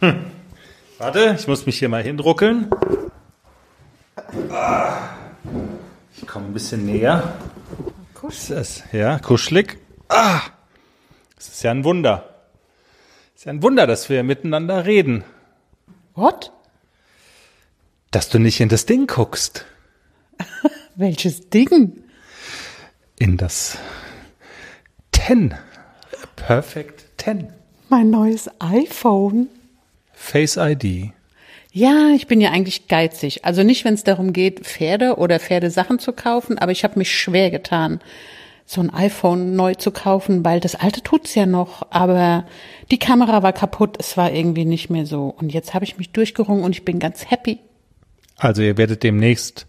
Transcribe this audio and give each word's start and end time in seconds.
Hm. 0.00 0.26
Warte, 0.98 1.36
ich 1.38 1.46
muss 1.46 1.66
mich 1.66 1.78
hier 1.78 1.88
mal 1.88 2.02
hindruckeln. 2.02 2.70
Ich 6.16 6.26
komme 6.26 6.46
ein 6.46 6.52
bisschen 6.52 6.86
näher. 6.86 7.34
Kuschelig. 8.14 8.58
Das, 8.58 8.82
ja, 8.92 9.18
kuschelig. 9.18 9.78
Ah, 10.08 10.40
es 11.38 11.48
ist 11.48 11.62
ja 11.62 11.70
ein 11.70 11.84
Wunder. 11.84 12.34
Es 13.34 13.40
ist 13.40 13.44
ja 13.44 13.52
ein 13.52 13.62
Wunder, 13.62 13.86
dass 13.86 14.08
wir 14.08 14.22
miteinander 14.22 14.86
reden. 14.86 15.24
What? 16.14 16.52
Dass 18.10 18.30
du 18.30 18.38
nicht 18.38 18.60
in 18.60 18.70
das 18.70 18.86
Ding 18.86 19.06
guckst. 19.06 19.66
Welches 20.94 21.50
Ding? 21.50 22.02
In 23.18 23.36
das 23.36 23.78
Ten. 25.12 25.54
Perfect 26.36 27.06
Ten. 27.18 27.52
Mein 27.88 28.10
neues 28.10 28.50
iPhone. 28.58 29.48
Face 30.12 30.56
ID. 30.56 31.12
Ja, 31.72 32.08
ich 32.16 32.26
bin 32.26 32.40
ja 32.40 32.50
eigentlich 32.50 32.88
geizig. 32.88 33.44
Also 33.44 33.62
nicht, 33.62 33.84
wenn 33.84 33.94
es 33.94 34.02
darum 34.02 34.32
geht, 34.32 34.60
Pferde 34.60 35.16
oder 35.16 35.38
Pferdesachen 35.38 35.98
zu 35.98 36.12
kaufen, 36.12 36.58
aber 36.58 36.72
ich 36.72 36.84
habe 36.84 36.98
mich 36.98 37.14
schwer 37.14 37.50
getan, 37.50 38.00
so 38.64 38.80
ein 38.80 38.92
iPhone 38.92 39.54
neu 39.54 39.74
zu 39.74 39.92
kaufen, 39.92 40.44
weil 40.44 40.58
das 40.58 40.74
alte 40.74 41.02
tut's 41.02 41.34
ja 41.36 41.46
noch, 41.46 41.86
aber 41.90 42.46
die 42.90 42.98
Kamera 42.98 43.42
war 43.42 43.52
kaputt, 43.52 43.96
es 44.00 44.16
war 44.16 44.32
irgendwie 44.32 44.64
nicht 44.64 44.90
mehr 44.90 45.06
so. 45.06 45.32
Und 45.38 45.52
jetzt 45.52 45.74
habe 45.74 45.84
ich 45.84 45.98
mich 45.98 46.10
durchgerungen 46.10 46.64
und 46.64 46.72
ich 46.72 46.84
bin 46.84 46.98
ganz 46.98 47.30
happy. 47.30 47.58
Also 48.36 48.62
ihr 48.62 48.76
werdet 48.76 49.04
demnächst 49.04 49.66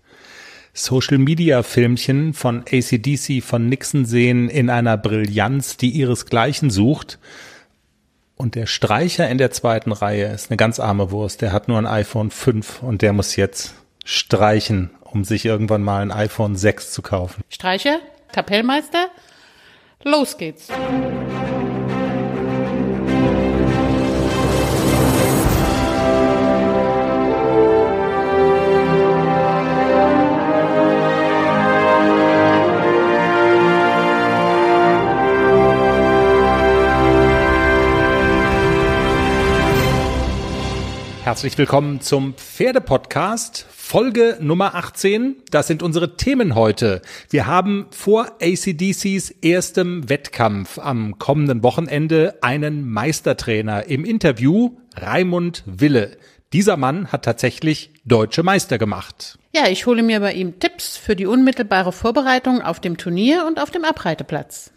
Social 0.74 1.18
Media 1.20 1.62
Filmchen 1.62 2.34
von 2.34 2.62
ACDC 2.62 3.44
von 3.44 3.70
Nixon 3.70 4.05
sehen 4.05 4.49
in 4.49 4.70
einer 4.70 4.98
Brillanz, 4.98 5.77
die 5.77 5.90
ihresgleichen 5.90 6.70
sucht. 6.70 7.20
Und 8.38 8.54
der 8.54 8.68
Streicher 8.68 9.27
in 9.27 9.40
der 9.40 9.52
zweiten 9.52 9.91
Reihe 9.91 10.27
ist 10.27 10.52
eine 10.52 10.58
ganz 10.58 10.80
arme 10.80 11.09
Wurst. 11.12 11.41
Der 11.41 11.52
hat 11.52 11.68
nur 11.68 11.80
ein 11.80 11.88
iPhone 11.88 12.30
5 12.30 12.84
und 12.84 13.02
der 13.02 13.12
muss 13.12 13.36
jetzt 13.36 13.74
streichen, 14.05 14.91
um 15.02 15.24
sich 15.24 15.43
irgendwann 15.43 15.82
mal 15.82 16.02
ein 16.04 16.12
iPhone 16.12 16.55
6 16.55 16.91
zu 16.91 17.02
kaufen. 17.02 17.43
Streicher? 17.49 17.99
Kapellmeister? 18.32 19.08
Los 20.04 20.38
geht's. 20.38 20.70
Herzlich 41.28 41.58
willkommen 41.58 42.00
zum 42.00 42.36
Pferdepodcast, 42.36 43.66
Folge 43.70 44.38
Nummer 44.40 44.76
18. 44.76 45.36
Das 45.52 45.68
sind 45.68 45.84
unsere 45.84 46.16
Themen 46.16 46.56
heute. 46.56 47.02
Wir 47.30 47.48
haben 47.48 47.88
vor 47.92 48.38
ACDCs 48.42 49.32
erstem 49.42 50.08
Wettkampf 50.08 50.80
am 50.80 51.20
kommenden 51.20 51.64
Wochenende 51.64 52.36
einen 52.40 52.90
Meistertrainer 52.90 53.88
im 53.88 54.05
Interview, 54.05 54.78
Raimund 54.96 55.64
Wille. 55.66 56.16
Dieser 56.54 56.78
Mann 56.78 57.12
hat 57.12 57.26
tatsächlich 57.26 57.92
deutsche 58.05 58.44
Meister 58.44 58.78
gemacht. 58.78 59.38
Ja, 59.54 59.68
ich 59.68 59.86
hole 59.86 60.04
mir 60.04 60.22
bei 60.22 60.32
ihm 60.32 60.62
Tipps 60.62 60.96
für 60.96 61.18
die 61.18 61.26
unmittelbare 61.26 61.92
Vorbereitung 61.92 62.62
auf 62.62 62.80
dem 62.80 62.96
Turnier 62.96 63.44
und 63.46 63.62
auf 63.62 63.70
dem 63.70 63.84
Abreiteplatz. 63.84 64.72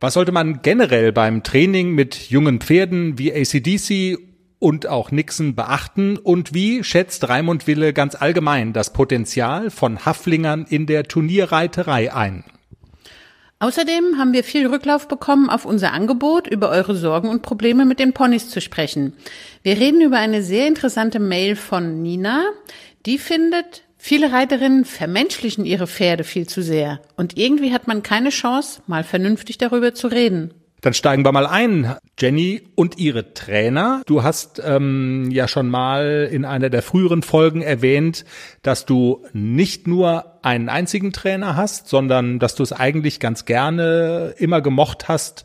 Was 0.00 0.14
sollte 0.14 0.32
man 0.32 0.62
generell 0.62 1.12
beim 1.12 1.44
Training 1.44 1.92
mit 1.92 2.28
jungen 2.28 2.58
Pferden 2.58 3.18
wie 3.18 3.32
ACDC 3.32 4.29
und 4.60 4.86
auch 4.86 5.10
Nixon 5.10 5.56
beachten? 5.56 6.16
Und 6.16 6.54
wie 6.54 6.84
schätzt 6.84 7.28
Raimund 7.28 7.66
Wille 7.66 7.92
ganz 7.92 8.14
allgemein 8.14 8.72
das 8.72 8.92
Potenzial 8.92 9.70
von 9.70 10.04
Haflingern 10.04 10.66
in 10.68 10.86
der 10.86 11.04
Turnierreiterei 11.04 12.14
ein? 12.14 12.44
Außerdem 13.58 14.16
haben 14.16 14.32
wir 14.32 14.42
viel 14.42 14.66
Rücklauf 14.66 15.06
bekommen 15.06 15.50
auf 15.50 15.66
unser 15.66 15.92
Angebot, 15.92 16.46
über 16.46 16.70
eure 16.70 16.94
Sorgen 16.94 17.28
und 17.28 17.42
Probleme 17.42 17.84
mit 17.84 17.98
den 17.98 18.14
Ponys 18.14 18.48
zu 18.48 18.62
sprechen. 18.62 19.12
Wir 19.62 19.76
reden 19.76 20.00
über 20.00 20.16
eine 20.16 20.42
sehr 20.42 20.66
interessante 20.66 21.18
Mail 21.18 21.56
von 21.56 22.00
Nina. 22.00 22.44
Die 23.04 23.18
findet, 23.18 23.82
viele 23.98 24.32
Reiterinnen 24.32 24.86
vermenschlichen 24.86 25.66
ihre 25.66 25.86
Pferde 25.86 26.24
viel 26.24 26.46
zu 26.46 26.62
sehr. 26.62 27.00
Und 27.16 27.36
irgendwie 27.36 27.74
hat 27.74 27.86
man 27.86 28.02
keine 28.02 28.30
Chance, 28.30 28.80
mal 28.86 29.04
vernünftig 29.04 29.58
darüber 29.58 29.94
zu 29.94 30.06
reden. 30.06 30.54
Dann 30.80 30.94
steigen 30.94 31.24
wir 31.24 31.32
mal 31.32 31.46
ein, 31.46 31.96
Jenny 32.18 32.62
und 32.74 32.98
ihre 32.98 33.34
Trainer. 33.34 34.02
Du 34.06 34.22
hast 34.22 34.62
ähm, 34.64 35.30
ja 35.30 35.46
schon 35.46 35.68
mal 35.68 36.28
in 36.30 36.44
einer 36.44 36.70
der 36.70 36.82
früheren 36.82 37.22
Folgen 37.22 37.60
erwähnt, 37.60 38.24
dass 38.62 38.86
du 38.86 39.24
nicht 39.32 39.86
nur 39.86 40.38
einen 40.42 40.68
einzigen 40.68 41.12
Trainer 41.12 41.56
hast, 41.56 41.88
sondern 41.88 42.38
dass 42.38 42.54
du 42.54 42.62
es 42.62 42.72
eigentlich 42.72 43.20
ganz 43.20 43.44
gerne 43.44 44.34
immer 44.38 44.60
gemocht 44.60 45.08
hast, 45.08 45.44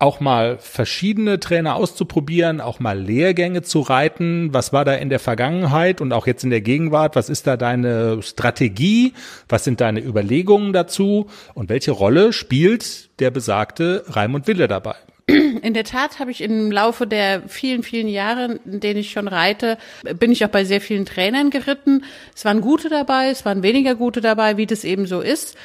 auch 0.00 0.18
mal 0.18 0.58
verschiedene 0.58 1.38
Trainer 1.40 1.76
auszuprobieren, 1.76 2.60
auch 2.60 2.80
mal 2.80 2.98
Lehrgänge 2.98 3.62
zu 3.62 3.80
reiten. 3.80 4.48
Was 4.52 4.72
war 4.72 4.84
da 4.84 4.94
in 4.94 5.10
der 5.10 5.20
Vergangenheit 5.20 6.00
und 6.00 6.12
auch 6.12 6.26
jetzt 6.26 6.42
in 6.42 6.50
der 6.50 6.62
Gegenwart? 6.62 7.16
Was 7.16 7.28
ist 7.28 7.46
da 7.46 7.56
deine 7.56 8.22
Strategie? 8.22 9.12
Was 9.48 9.64
sind 9.64 9.80
deine 9.80 10.00
Überlegungen 10.00 10.72
dazu? 10.72 11.26
Und 11.52 11.68
welche 11.68 11.90
Rolle 11.90 12.32
spielt 12.32 13.20
der 13.20 13.30
besagte 13.30 14.04
Raimund 14.08 14.46
Wille 14.46 14.68
dabei? 14.68 14.96
In 15.26 15.74
der 15.74 15.84
Tat 15.84 16.18
habe 16.18 16.30
ich 16.30 16.40
im 16.40 16.72
Laufe 16.72 17.06
der 17.06 17.42
vielen, 17.46 17.82
vielen 17.82 18.08
Jahre, 18.08 18.58
in 18.64 18.80
denen 18.80 19.00
ich 19.00 19.12
schon 19.12 19.28
reite, 19.28 19.76
bin 20.18 20.32
ich 20.32 20.44
auch 20.44 20.48
bei 20.48 20.64
sehr 20.64 20.80
vielen 20.80 21.04
Trainern 21.04 21.50
geritten. 21.50 22.04
Es 22.34 22.44
waren 22.44 22.62
gute 22.62 22.88
dabei, 22.88 23.28
es 23.28 23.44
waren 23.44 23.62
weniger 23.62 23.94
gute 23.94 24.20
dabei, 24.20 24.56
wie 24.56 24.66
das 24.66 24.82
eben 24.82 25.06
so 25.06 25.20
ist. 25.20 25.56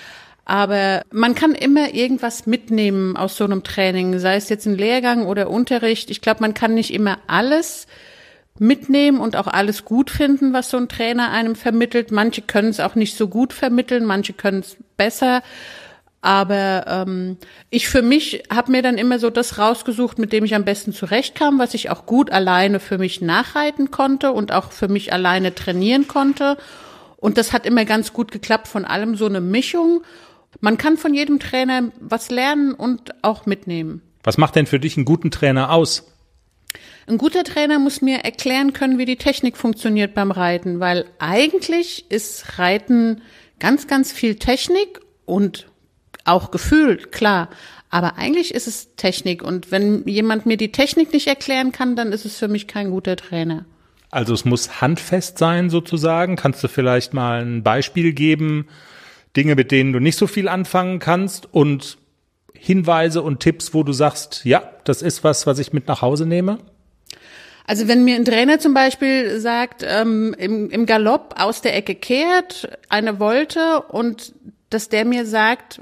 Aber 0.46 1.02
man 1.12 1.34
kann 1.34 1.56
immer 1.56 1.94
irgendwas 1.96 2.46
mitnehmen 2.46 3.18
aus 3.18 3.36
so 3.36 3.44
einem 3.44 3.64
Training, 3.64 4.20
sei 4.20 4.36
es 4.36 4.50
jetzt 4.50 4.68
ein 4.68 4.78
Lehrgang 4.78 5.26
oder 5.26 5.50
Unterricht. 5.50 6.12
Ich 6.12 6.22
glaube, 6.22 6.42
man 6.42 6.54
kann 6.54 6.76
nicht 6.76 6.94
immer 6.94 7.18
alles 7.26 7.88
mitnehmen 8.60 9.20
und 9.20 9.36
auch 9.36 9.48
alles 9.48 9.86
gut 9.86 10.12
finden, 10.12 10.54
was 10.54 10.70
so 10.70 10.78
ein 10.78 10.88
Trainer 10.88 11.32
einem 11.32 11.56
vermittelt. 11.56 12.12
Manche 12.12 12.44
können 12.44 12.70
es 12.70 12.80
auch 12.80 12.96
nicht 12.96 13.18
so 13.18 13.28
gut 13.28 13.54
vermitteln, 13.54 14.06
manche 14.06 14.34
können 14.34 14.60
es 14.60 14.78
besser. 14.98 15.42
Aber 16.22 16.86
ähm, 16.88 17.38
ich 17.70 17.88
für 17.88 18.02
mich 18.02 18.44
habe 18.54 18.72
mir 18.72 18.82
dann 18.82 18.98
immer 18.98 19.20
so 19.20 19.30
das 19.30 19.58
rausgesucht, 19.58 20.18
mit 20.20 20.32
dem 20.32 20.46
ich 20.46 20.56
am 20.56 20.66
besten 20.66 20.94
zurechtkam, 20.94 21.60
was 21.60 21.74
ich 21.74 21.90
auch 21.90 22.06
gut 22.06 22.32
alleine 22.32 22.80
für 22.80 22.98
mich 22.98 23.22
nachreiten 23.22 23.92
konnte 23.92 24.32
und 24.32 24.52
auch 24.52 24.72
für 24.72 24.88
mich 24.88 25.12
alleine 25.12 25.54
trainieren 25.54 26.08
konnte. 26.08 26.58
Und 27.18 27.38
das 27.38 27.54
hat 27.54 27.66
immer 27.66 27.86
ganz 27.86 28.14
gut 28.14 28.32
geklappt, 28.32 28.68
von 28.68 28.86
allem 28.86 29.16
so 29.16 29.26
eine 29.26 29.42
Mischung. 29.42 30.04
Man 30.62 30.78
kann 30.78 30.98
von 30.98 31.14
jedem 31.14 31.40
Trainer 31.40 31.92
was 32.00 32.30
lernen 32.30 32.74
und 32.74 33.14
auch 33.24 33.46
mitnehmen. 33.46 34.02
Was 34.24 34.38
macht 34.38 34.56
denn 34.56 34.66
für 34.66 34.80
dich 34.80 34.98
einen 34.98 35.06
guten 35.06 35.32
Trainer 35.32 35.72
aus? 35.72 36.12
Ein 37.08 37.18
guter 37.20 37.44
Trainer 37.44 37.78
muss 37.78 38.02
mir 38.02 38.20
erklären 38.20 38.74
können, 38.74 38.98
wie 38.98 39.06
die 39.06 39.18
Technik 39.18 39.58
funktioniert 39.58 40.16
beim 40.16 40.32
Reiten, 40.32 40.80
weil 40.80 41.06
eigentlich 41.20 42.10
ist 42.10 42.58
Reiten 42.58 43.22
ganz, 43.60 43.88
ganz 43.88 44.12
viel 44.12 44.36
Technik 44.36 45.00
und 45.26 45.68
auch 46.24 46.50
Gefühl, 46.50 46.98
klar. 46.98 47.50
Aber 47.92 48.18
eigentlich 48.18 48.54
ist 48.54 48.68
es 48.68 48.96
Technik 48.96 49.44
und 49.44 49.72
wenn 49.72 50.08
jemand 50.08 50.48
mir 50.48 50.58
die 50.58 50.72
Technik 50.72 51.14
nicht 51.14 51.28
erklären 51.28 51.72
kann, 51.72 51.96
dann 51.96 52.12
ist 52.12 52.26
es 52.26 52.38
für 52.38 52.48
mich 52.48 52.68
kein 52.68 52.90
guter 52.90 53.16
Trainer. 53.16 53.66
Also 54.10 54.34
es 54.34 54.44
muss 54.44 54.82
handfest 54.82 55.38
sein 55.38 55.70
sozusagen. 55.70 56.36
Kannst 56.36 56.64
du 56.64 56.68
vielleicht 56.68 57.14
mal 57.14 57.46
ein 57.46 57.64
Beispiel 57.64 58.14
geben, 58.14 58.68
Dinge, 59.36 59.56
mit 59.56 59.72
denen 59.72 59.94
du 59.94 60.00
nicht 60.00 60.18
so 60.18 60.28
viel 60.28 60.48
anfangen 60.48 61.00
kannst 61.00 61.54
und 61.54 61.98
Hinweise 62.54 63.22
und 63.22 63.42
Tipps, 63.42 63.74
wo 63.74 63.84
du 63.84 63.94
sagst, 63.94 64.46
ja, 64.46 64.72
das 64.86 65.02
ist 65.02 65.24
was, 65.24 65.46
was 65.46 65.60
ich 65.60 65.74
mit 65.74 65.88
nach 65.88 66.02
Hause 66.02 66.26
nehme? 66.26 66.58
Also 67.68 67.88
wenn 67.88 68.04
mir 68.04 68.16
ein 68.16 68.26
Trainer 68.26 68.60
zum 68.60 68.74
Beispiel 68.74 69.40
sagt, 69.40 69.84
ähm, 69.88 70.36
im, 70.38 70.70
im 70.70 70.86
Galopp 70.86 71.36
aus 71.38 71.62
der 71.62 71.76
Ecke 71.76 71.96
kehrt, 71.96 72.78
eine 72.90 73.20
Wolte 73.20 73.82
und 73.82 74.34
dass 74.70 74.90
der 74.90 75.06
mir 75.06 75.26
sagt, 75.26 75.82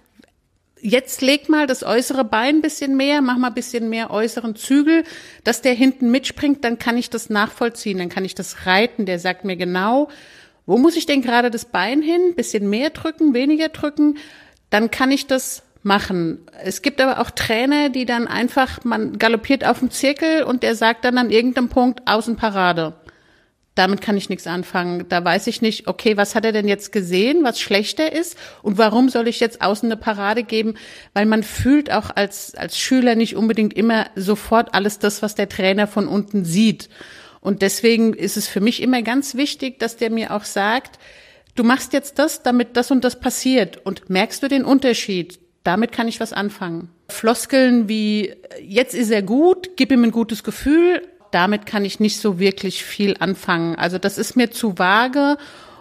jetzt 0.80 1.22
leg 1.22 1.50
mal 1.50 1.68
das 1.68 1.84
äußere 1.84 2.24
Bein 2.24 2.58
ein 2.58 2.62
bisschen 2.62 2.96
mehr, 2.96 3.22
mach 3.22 3.38
mal 3.38 3.50
bisschen 3.50 3.90
mehr 3.90 4.12
äußeren 4.12 4.56
Zügel, 4.56 5.04
dass 5.44 5.62
der 5.62 5.74
hinten 5.74 6.12
mitspringt, 6.12 6.64
dann 6.64 6.80
kann 6.80 6.98
ich 6.98 7.10
das 7.10 7.30
nachvollziehen, 7.30 7.98
dann 7.98 8.10
kann 8.10 8.26
ich 8.26 8.36
das 8.36 8.66
reiten. 8.66 9.06
Der 9.06 9.20
sagt 9.20 9.46
mir 9.46 9.56
genau, 9.56 10.10
wo 10.66 10.78
muss 10.78 10.96
ich 10.96 11.06
denn 11.06 11.22
gerade 11.22 11.52
das 11.52 11.66
Bein 11.66 12.02
hin? 12.02 12.36
Bisschen 12.36 12.70
mehr 12.70 12.90
drücken, 12.90 13.34
weniger 13.34 13.70
drücken? 13.70 14.18
Dann 14.70 14.92
kann 14.92 15.12
ich 15.12 15.28
das 15.28 15.64
machen. 15.84 16.40
Es 16.64 16.82
gibt 16.82 17.02
aber 17.02 17.20
auch 17.20 17.30
Trainer, 17.32 17.90
die 17.90 18.06
dann 18.06 18.28
einfach, 18.28 18.84
man 18.84 19.18
galoppiert 19.20 19.66
auf 19.66 19.80
dem 19.80 19.92
Zirkel 19.92 20.44
und 20.44 20.64
der 20.64 20.76
sagt 20.76 21.06
dann 21.06 21.18
an 21.18 21.30
irgendeinem 21.30 21.70
Punkt 21.70 22.02
Außenparade. 22.08 22.94
damit 23.76 24.02
kann 24.02 24.18
ich 24.18 24.30
nichts 24.30 24.46
anfangen. 24.46 25.06
Da 25.10 25.26
weiß 25.26 25.48
ich 25.48 25.62
nicht, 25.62 25.88
okay, 25.88 26.16
was 26.16 26.36
hat 26.36 26.46
er 26.46 26.52
denn 26.52 26.68
jetzt 26.68 26.92
gesehen, 26.92 27.44
was 27.44 27.60
schlechter 27.60 28.14
ist 28.14 28.38
und 28.62 28.78
warum 28.78 29.10
soll 29.10 29.28
ich 29.28 29.40
jetzt 29.40 29.62
außen 29.62 29.92
eine 29.92 30.00
Parade 30.00 30.44
geben? 30.44 30.76
Weil 31.14 31.26
man 31.26 31.42
fühlt 31.44 31.92
auch 31.92 32.12
als, 32.16 32.54
als 32.56 32.78
Schüler 32.78 33.16
nicht 33.16 33.36
unbedingt 33.36 33.74
immer 33.74 34.08
sofort 34.16 34.76
alles 34.76 35.00
das, 35.00 35.22
was 35.24 35.34
der 35.34 35.50
Trainer 35.50 35.88
von 35.88 36.08
unten 36.08 36.46
sieht. 36.46 36.88
Und 37.44 37.62
deswegen 37.62 38.14
ist 38.14 38.38
es 38.38 38.48
für 38.48 38.62
mich 38.62 38.82
immer 38.82 39.02
ganz 39.02 39.36
wichtig, 39.36 39.78
dass 39.78 39.98
der 39.98 40.10
mir 40.10 40.34
auch 40.34 40.46
sagt, 40.46 40.98
du 41.56 41.66
machst 41.66 41.92
jetzt 41.92 42.18
das, 42.18 42.42
damit 42.42 42.78
das 42.78 42.90
und 42.90 43.04
das 43.04 43.20
passiert 43.20 43.86
und 43.86 44.10
merkst 44.10 44.42
du 44.42 44.48
den 44.48 44.64
Unterschied? 44.64 45.40
Damit 45.66 45.92
kann 45.92 46.08
ich 46.08 46.22
was 46.22 46.32
anfangen. 46.32 46.90
Floskeln 47.10 47.90
wie, 47.90 48.34
jetzt 48.62 48.96
ist 48.96 49.12
er 49.12 49.24
gut, 49.24 49.72
gib 49.76 49.92
ihm 49.92 50.06
ein 50.06 50.12
gutes 50.12 50.46
Gefühl, 50.46 51.02
damit 51.32 51.66
kann 51.66 51.84
ich 51.84 52.00
nicht 52.00 52.22
so 52.22 52.40
wirklich 52.40 52.86
viel 52.86 53.18
anfangen. 53.20 53.76
Also 53.76 53.98
das 53.98 54.18
ist 54.18 54.38
mir 54.38 54.50
zu 54.50 54.80
vage 54.80 55.36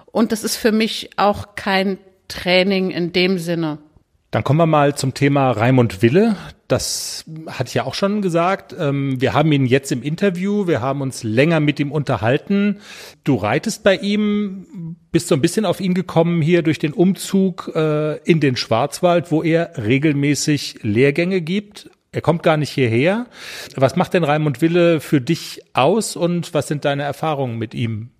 und 0.06 0.32
das 0.32 0.42
ist 0.42 0.56
für 0.56 0.72
mich 0.72 1.10
auch 1.16 1.54
kein 1.54 1.98
Training 2.26 2.90
in 2.90 3.12
dem 3.12 3.38
Sinne. 3.38 3.78
Dann 4.32 4.44
kommen 4.44 4.58
wir 4.58 4.66
mal 4.66 4.96
zum 4.96 5.12
Thema 5.12 5.50
Raimund 5.50 6.00
Wille. 6.00 6.36
Das 6.66 7.26
hatte 7.48 7.68
ich 7.68 7.74
ja 7.74 7.84
auch 7.84 7.92
schon 7.92 8.22
gesagt. 8.22 8.74
Ähm, 8.78 9.20
wir 9.20 9.34
haben 9.34 9.52
ihn 9.52 9.66
jetzt 9.66 9.92
im 9.92 10.02
Interview, 10.02 10.66
wir 10.66 10.80
haben 10.80 11.02
uns 11.02 11.22
länger 11.22 11.60
mit 11.60 11.78
ihm 11.78 11.92
unterhalten. 11.92 12.80
Du 13.24 13.36
reitest 13.36 13.84
bei 13.84 13.94
ihm, 13.94 14.96
bist 15.10 15.28
so 15.28 15.34
ein 15.34 15.42
bisschen 15.42 15.66
auf 15.66 15.80
ihn 15.80 15.92
gekommen 15.92 16.40
hier 16.40 16.62
durch 16.62 16.78
den 16.78 16.94
Umzug 16.94 17.72
äh, 17.74 18.16
in 18.24 18.40
den 18.40 18.56
Schwarzwald, 18.56 19.30
wo 19.30 19.42
er 19.42 19.72
regelmäßig 19.76 20.78
Lehrgänge 20.80 21.42
gibt. 21.42 21.90
Er 22.10 22.22
kommt 22.22 22.42
gar 22.42 22.56
nicht 22.56 22.70
hierher. 22.70 23.26
Was 23.76 23.96
macht 23.96 24.14
denn 24.14 24.24
Raimund 24.24 24.62
Wille 24.62 25.00
für 25.00 25.20
dich 25.20 25.60
aus 25.74 26.16
und 26.16 26.54
was 26.54 26.68
sind 26.68 26.86
deine 26.86 27.02
Erfahrungen 27.02 27.58
mit 27.58 27.74
ihm? 27.74 28.12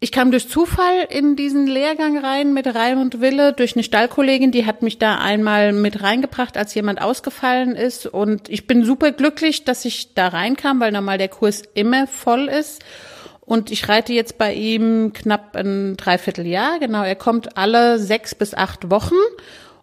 Ich 0.00 0.12
kam 0.12 0.30
durch 0.30 0.48
Zufall 0.48 1.06
in 1.08 1.34
diesen 1.34 1.66
Lehrgang 1.66 2.18
rein 2.18 2.52
mit 2.52 2.66
Raimund 2.66 3.20
Wille 3.20 3.52
durch 3.52 3.74
eine 3.74 3.84
Stallkollegin, 3.84 4.50
die 4.50 4.66
hat 4.66 4.82
mich 4.82 4.98
da 4.98 5.16
einmal 5.16 5.72
mit 5.72 6.02
reingebracht, 6.02 6.56
als 6.56 6.74
jemand 6.74 7.00
ausgefallen 7.00 7.74
ist. 7.74 8.06
Und 8.06 8.48
ich 8.50 8.66
bin 8.66 8.84
super 8.84 9.12
glücklich, 9.12 9.64
dass 9.64 9.84
ich 9.84 10.12
da 10.14 10.28
reinkam, 10.28 10.80
weil 10.80 10.92
normal 10.92 11.16
der 11.16 11.28
Kurs 11.28 11.62
immer 11.74 12.06
voll 12.06 12.48
ist. 12.48 12.84
Und 13.40 13.70
ich 13.70 13.88
reite 13.88 14.12
jetzt 14.12 14.36
bei 14.36 14.52
ihm 14.52 15.12
knapp 15.12 15.56
ein 15.56 15.96
Dreivierteljahr. 15.96 16.80
Genau, 16.80 17.02
er 17.02 17.16
kommt 17.16 17.56
alle 17.56 17.98
sechs 17.98 18.34
bis 18.34 18.52
acht 18.52 18.90
Wochen 18.90 19.14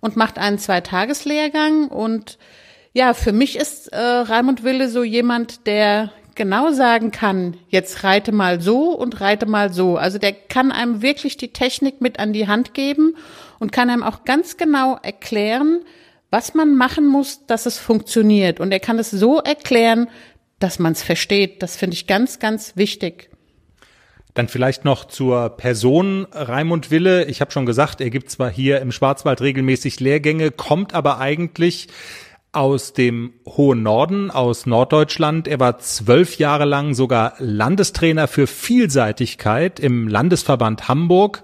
und 0.01 0.17
macht 0.17 0.37
einen 0.37 0.59
Zweitageslehrgang 0.59 1.87
und 1.87 2.37
ja, 2.93 3.13
für 3.13 3.31
mich 3.31 3.55
ist 3.55 3.87
äh, 3.93 3.97
Raimund 3.97 4.63
Wille 4.63 4.89
so 4.89 5.03
jemand, 5.03 5.65
der 5.65 6.11
genau 6.41 6.71
sagen 6.71 7.11
kann, 7.11 7.55
jetzt 7.69 8.03
reite 8.03 8.31
mal 8.31 8.61
so 8.61 8.97
und 8.97 9.21
reite 9.21 9.45
mal 9.45 9.71
so. 9.71 9.97
Also 9.97 10.17
der 10.17 10.33
kann 10.33 10.71
einem 10.71 11.03
wirklich 11.03 11.37
die 11.37 11.53
Technik 11.53 12.01
mit 12.01 12.17
an 12.17 12.33
die 12.33 12.47
Hand 12.47 12.73
geben 12.73 13.15
und 13.59 13.71
kann 13.71 13.91
einem 13.91 14.01
auch 14.01 14.25
ganz 14.25 14.57
genau 14.57 14.97
erklären, 15.03 15.81
was 16.31 16.55
man 16.55 16.75
machen 16.75 17.05
muss, 17.05 17.45
dass 17.45 17.67
es 17.67 17.77
funktioniert. 17.77 18.59
Und 18.59 18.71
er 18.71 18.79
kann 18.79 18.97
es 18.97 19.11
so 19.11 19.37
erklären, 19.37 20.07
dass 20.57 20.79
man 20.79 20.93
es 20.93 21.03
versteht. 21.03 21.61
Das 21.61 21.75
finde 21.75 21.93
ich 21.93 22.07
ganz, 22.07 22.39
ganz 22.39 22.75
wichtig. 22.75 23.29
Dann 24.33 24.47
vielleicht 24.47 24.83
noch 24.83 25.05
zur 25.05 25.49
Person 25.49 26.25
Raimund 26.31 26.89
Wille. 26.89 27.25
Ich 27.25 27.39
habe 27.39 27.51
schon 27.51 27.67
gesagt, 27.67 28.01
er 28.01 28.09
gibt 28.09 28.31
zwar 28.31 28.49
hier 28.49 28.81
im 28.81 28.91
Schwarzwald 28.91 29.41
regelmäßig 29.41 29.99
Lehrgänge, 29.99 30.49
kommt 30.49 30.95
aber 30.95 31.19
eigentlich 31.19 31.87
aus 32.53 32.93
dem 32.93 33.33
hohen 33.45 33.83
Norden, 33.83 34.29
aus 34.29 34.65
Norddeutschland. 34.65 35.47
Er 35.47 35.59
war 35.59 35.79
zwölf 35.79 36.37
Jahre 36.37 36.65
lang 36.65 36.93
sogar 36.93 37.33
Landestrainer 37.37 38.27
für 38.27 38.47
Vielseitigkeit 38.47 39.79
im 39.79 40.07
Landesverband 40.07 40.87
Hamburg 40.87 41.43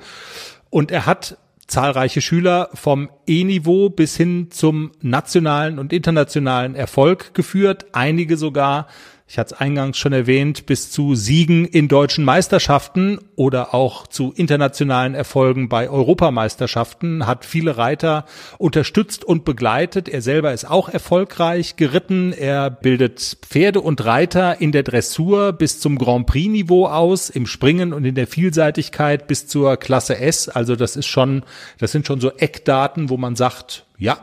und 0.69 0.91
er 0.91 1.05
hat 1.05 1.37
zahlreiche 1.67 2.21
Schüler 2.21 2.69
vom 2.73 3.09
E-Niveau 3.27 3.89
bis 3.89 4.17
hin 4.17 4.47
zum 4.49 4.91
nationalen 5.01 5.79
und 5.79 5.93
internationalen 5.93 6.75
Erfolg 6.75 7.33
geführt, 7.33 7.87
einige 7.91 8.37
sogar 8.37 8.87
ich 9.29 9.37
hatte 9.37 9.55
es 9.55 9.59
eingangs 9.59 9.97
schon 9.97 10.13
erwähnt, 10.13 10.67
bis 10.67 10.89
zu 10.89 11.13
Siegen 11.13 11.65
in 11.65 11.89
deutschen 11.89 12.23
Meisterschaften 12.23 13.19
oder 13.35 13.73
auch 13.73 14.07
zu 14.07 14.31
internationalen 14.33 15.15
Erfolgen 15.15 15.67
bei 15.67 15.89
Europameisterschaften, 15.89 17.27
hat 17.27 17.43
viele 17.43 17.77
Reiter 17.77 18.23
unterstützt 18.57 19.25
und 19.25 19.43
begleitet. 19.43 20.07
Er 20.07 20.21
selber 20.21 20.53
ist 20.53 20.69
auch 20.69 20.87
erfolgreich 20.87 21.75
geritten. 21.75 22.31
Er 22.31 22.69
bildet 22.69 23.39
Pferde 23.41 23.81
und 23.81 24.05
Reiter 24.05 24.61
in 24.61 24.71
der 24.71 24.83
Dressur 24.83 25.51
bis 25.51 25.81
zum 25.81 25.97
Grand 25.97 26.25
Prix 26.25 26.47
Niveau 26.47 26.87
aus, 26.87 27.29
im 27.29 27.47
Springen 27.47 27.91
und 27.91 28.05
in 28.05 28.15
der 28.15 28.27
Vielseitigkeit 28.27 29.27
bis 29.27 29.45
zur 29.45 29.75
Klasse 29.75 30.17
S. 30.17 30.47
Also 30.47 30.77
das 30.77 30.95
ist 30.95 31.07
schon, 31.07 31.43
das 31.79 31.91
sind 31.91 32.07
schon 32.07 32.21
so 32.21 32.31
Eckdaten, 32.31 33.09
wo 33.09 33.16
man 33.17 33.35
sagt, 33.35 33.85
ja, 33.97 34.17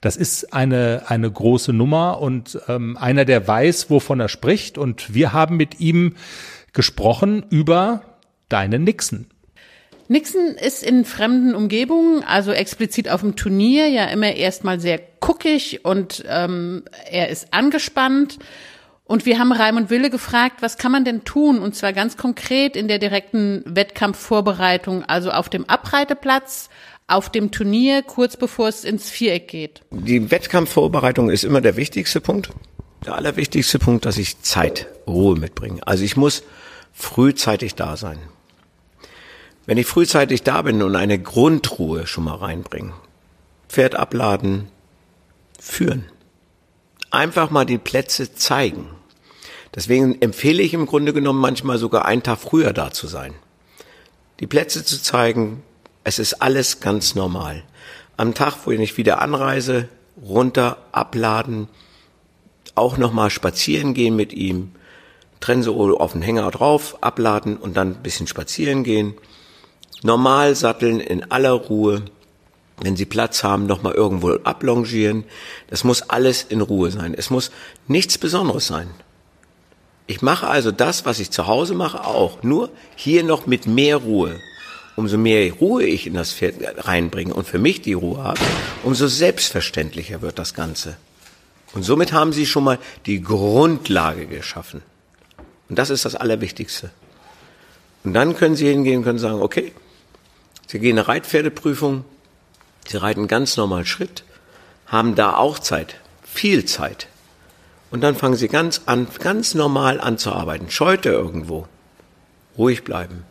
das 0.00 0.16
ist 0.16 0.52
eine, 0.52 1.04
eine 1.06 1.30
große 1.30 1.72
Nummer 1.72 2.20
und 2.20 2.58
ähm, 2.68 2.96
einer, 2.98 3.24
der 3.24 3.48
weiß, 3.48 3.88
wovon 3.88 4.20
er 4.20 4.28
spricht. 4.28 4.76
Und 4.76 5.14
wir 5.14 5.32
haben 5.32 5.56
mit 5.56 5.80
ihm 5.80 6.14
gesprochen 6.72 7.46
über 7.48 8.02
deine 8.50 8.78
Nixon. 8.78 9.26
Nixon 10.08 10.56
ist 10.60 10.82
in 10.82 11.06
fremden 11.06 11.54
Umgebungen, 11.54 12.22
also 12.22 12.52
explizit 12.52 13.08
auf 13.08 13.22
dem 13.22 13.36
Turnier, 13.36 13.88
ja 13.88 14.04
immer 14.06 14.34
erstmal 14.34 14.78
sehr 14.78 15.00
guckig 15.20 15.84
und 15.84 16.22
ähm, 16.28 16.84
er 17.10 17.30
ist 17.30 17.54
angespannt. 17.54 18.38
Und 19.06 19.26
wir 19.26 19.38
haben 19.38 19.52
Raimund 19.52 19.90
Wille 19.90 20.08
gefragt, 20.10 20.60
was 20.60 20.78
kann 20.78 20.92
man 20.92 21.04
denn 21.04 21.24
tun? 21.24 21.58
Und 21.58 21.74
zwar 21.74 21.92
ganz 21.92 22.16
konkret 22.16 22.74
in 22.74 22.88
der 22.88 22.98
direkten 22.98 23.62
Wettkampfvorbereitung, 23.66 25.04
also 25.04 25.30
auf 25.30 25.50
dem 25.50 25.68
Abreiteplatz, 25.68 26.70
auf 27.06 27.30
dem 27.30 27.50
Turnier, 27.50 28.02
kurz 28.02 28.36
bevor 28.36 28.68
es 28.68 28.84
ins 28.84 29.10
Viereck 29.10 29.48
geht? 29.48 29.82
Die 29.90 30.30
Wettkampfvorbereitung 30.30 31.30
ist 31.30 31.44
immer 31.44 31.60
der 31.60 31.76
wichtigste 31.76 32.20
Punkt. 32.20 32.50
Der 33.04 33.14
allerwichtigste 33.14 33.78
Punkt, 33.78 34.06
dass 34.06 34.16
ich 34.16 34.40
Zeit, 34.40 34.86
Ruhe 35.06 35.38
mitbringe. 35.38 35.86
Also 35.86 36.04
ich 36.04 36.16
muss 36.16 36.42
frühzeitig 36.92 37.74
da 37.74 37.96
sein. 37.96 38.18
Wenn 39.66 39.78
ich 39.78 39.86
frühzeitig 39.86 40.42
da 40.42 40.62
bin 40.62 40.82
und 40.82 40.96
eine 40.96 41.18
Grundruhe 41.18 42.06
schon 42.06 42.24
mal 42.24 42.36
reinbringe, 42.36 42.94
Pferd 43.68 43.94
abladen, 43.94 44.68
führen. 45.58 46.04
Einfach 47.10 47.50
mal 47.50 47.64
die 47.64 47.78
Plätze 47.78 48.34
zeigen. 48.34 48.88
Deswegen 49.74 50.20
empfehle 50.20 50.62
ich 50.62 50.74
im 50.74 50.86
Grunde 50.86 51.12
genommen 51.12 51.40
manchmal 51.40 51.78
sogar 51.78 52.04
einen 52.04 52.22
Tag 52.22 52.38
früher 52.38 52.72
da 52.72 52.90
zu 52.90 53.06
sein. 53.06 53.34
Die 54.40 54.46
Plätze 54.46 54.84
zu 54.84 55.02
zeigen, 55.02 55.62
es 56.04 56.18
ist 56.18 56.34
alles 56.34 56.80
ganz 56.80 57.14
normal. 57.14 57.62
Am 58.16 58.34
Tag, 58.34 58.58
wo 58.64 58.70
ich 58.70 58.96
wieder 58.98 59.20
anreise, 59.20 59.88
runter, 60.22 60.76
abladen, 60.92 61.68
auch 62.74 62.98
nochmal 62.98 63.30
spazieren 63.30 63.94
gehen 63.94 64.14
mit 64.14 64.32
ihm, 64.32 64.72
Trense 65.40 65.70
auf 65.72 66.12
den 66.12 66.22
Hänger 66.22 66.50
drauf, 66.50 66.98
abladen 67.02 67.56
und 67.56 67.76
dann 67.76 67.94
ein 67.94 68.02
bisschen 68.02 68.26
spazieren 68.26 68.84
gehen. 68.84 69.14
Normal 70.02 70.54
satteln 70.54 71.00
in 71.00 71.30
aller 71.30 71.52
Ruhe. 71.52 72.02
Wenn 72.80 72.96
Sie 72.96 73.04
Platz 73.04 73.42
haben, 73.42 73.66
nochmal 73.66 73.94
irgendwo 73.94 74.32
ablongieren. 74.32 75.24
Das 75.68 75.84
muss 75.84 76.02
alles 76.02 76.42
in 76.42 76.60
Ruhe 76.60 76.90
sein. 76.90 77.14
Es 77.14 77.30
muss 77.30 77.50
nichts 77.88 78.18
Besonderes 78.18 78.66
sein. 78.66 78.88
Ich 80.06 80.22
mache 80.22 80.48
also 80.48 80.70
das, 80.70 81.06
was 81.06 81.20
ich 81.20 81.30
zu 81.30 81.46
Hause 81.46 81.74
mache, 81.74 82.04
auch. 82.04 82.42
Nur 82.42 82.70
hier 82.96 83.22
noch 83.22 83.46
mit 83.46 83.66
mehr 83.66 83.98
Ruhe 83.98 84.40
umso 84.96 85.18
mehr 85.18 85.52
Ruhe 85.52 85.84
ich 85.84 86.06
in 86.06 86.14
das 86.14 86.32
Pferd 86.32 86.86
reinbringe 86.86 87.34
und 87.34 87.46
für 87.46 87.58
mich 87.58 87.82
die 87.82 87.94
Ruhe 87.94 88.22
habe, 88.22 88.40
umso 88.82 89.06
selbstverständlicher 89.06 90.22
wird 90.22 90.38
das 90.38 90.54
Ganze. 90.54 90.96
Und 91.72 91.82
somit 91.82 92.12
haben 92.12 92.32
sie 92.32 92.46
schon 92.46 92.64
mal 92.64 92.78
die 93.06 93.20
Grundlage 93.20 94.26
geschaffen. 94.26 94.82
Und 95.68 95.78
das 95.78 95.90
ist 95.90 96.04
das 96.04 96.14
Allerwichtigste. 96.14 96.90
Und 98.04 98.14
dann 98.14 98.36
können 98.36 98.54
sie 98.54 98.68
hingehen 98.68 98.98
und 98.98 99.04
können 99.04 99.18
sagen, 99.18 99.42
okay, 99.42 99.72
sie 100.66 100.78
gehen 100.78 100.98
eine 100.98 101.08
Reitpferdeprüfung, 101.08 102.04
sie 102.86 102.98
reiten 102.98 103.26
ganz 103.26 103.56
normal 103.56 103.86
Schritt, 103.86 104.24
haben 104.86 105.14
da 105.14 105.36
auch 105.36 105.58
Zeit, 105.58 105.96
viel 106.22 106.64
Zeit. 106.66 107.08
Und 107.90 108.02
dann 108.02 108.14
fangen 108.14 108.36
sie 108.36 108.48
ganz 108.48 108.82
an, 108.86 109.08
ganz 109.18 109.54
normal 109.54 110.00
an 110.00 110.18
zu 110.18 110.32
arbeiten. 110.32 110.70
Scheute 110.70 111.08
irgendwo. 111.08 111.66
Ruhig 112.56 112.84
bleiben 112.84 113.24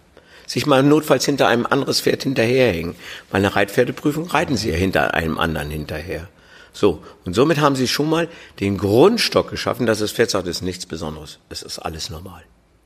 sich 0.45 0.65
mal 0.65 0.83
notfalls 0.83 1.25
hinter 1.25 1.47
einem 1.47 1.65
anderes 1.65 2.01
Pferd 2.01 2.23
hinterherhängen. 2.23 2.95
Bei 3.29 3.37
einer 3.37 3.55
Reitpferdeprüfung 3.55 4.27
reiten 4.27 4.57
sie 4.57 4.69
ja 4.69 4.75
hinter 4.75 5.13
einem 5.13 5.37
anderen 5.37 5.69
hinterher. 5.69 6.27
So, 6.73 7.03
und 7.23 7.35
somit 7.35 7.59
haben 7.59 7.75
sie 7.75 7.87
schon 7.87 8.09
mal 8.09 8.27
den 8.59 8.77
Grundstock 8.77 9.49
geschaffen, 9.49 9.85
dass 9.85 9.99
das 9.99 10.11
Pferd 10.11 10.31
sagt, 10.31 10.47
es 10.47 10.57
ist 10.57 10.61
nichts 10.63 10.85
Besonderes, 10.85 11.39
es 11.49 11.61
ist 11.61 11.79
alles 11.79 12.09
normal. 12.09 12.41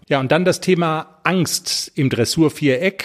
Ja, 0.09 0.21
und 0.21 0.31
dann 0.31 0.45
das 0.45 0.61
Thema 0.61 1.19
Angst 1.23 1.91
im 1.95 2.09
Dressurviereck. 2.09 3.03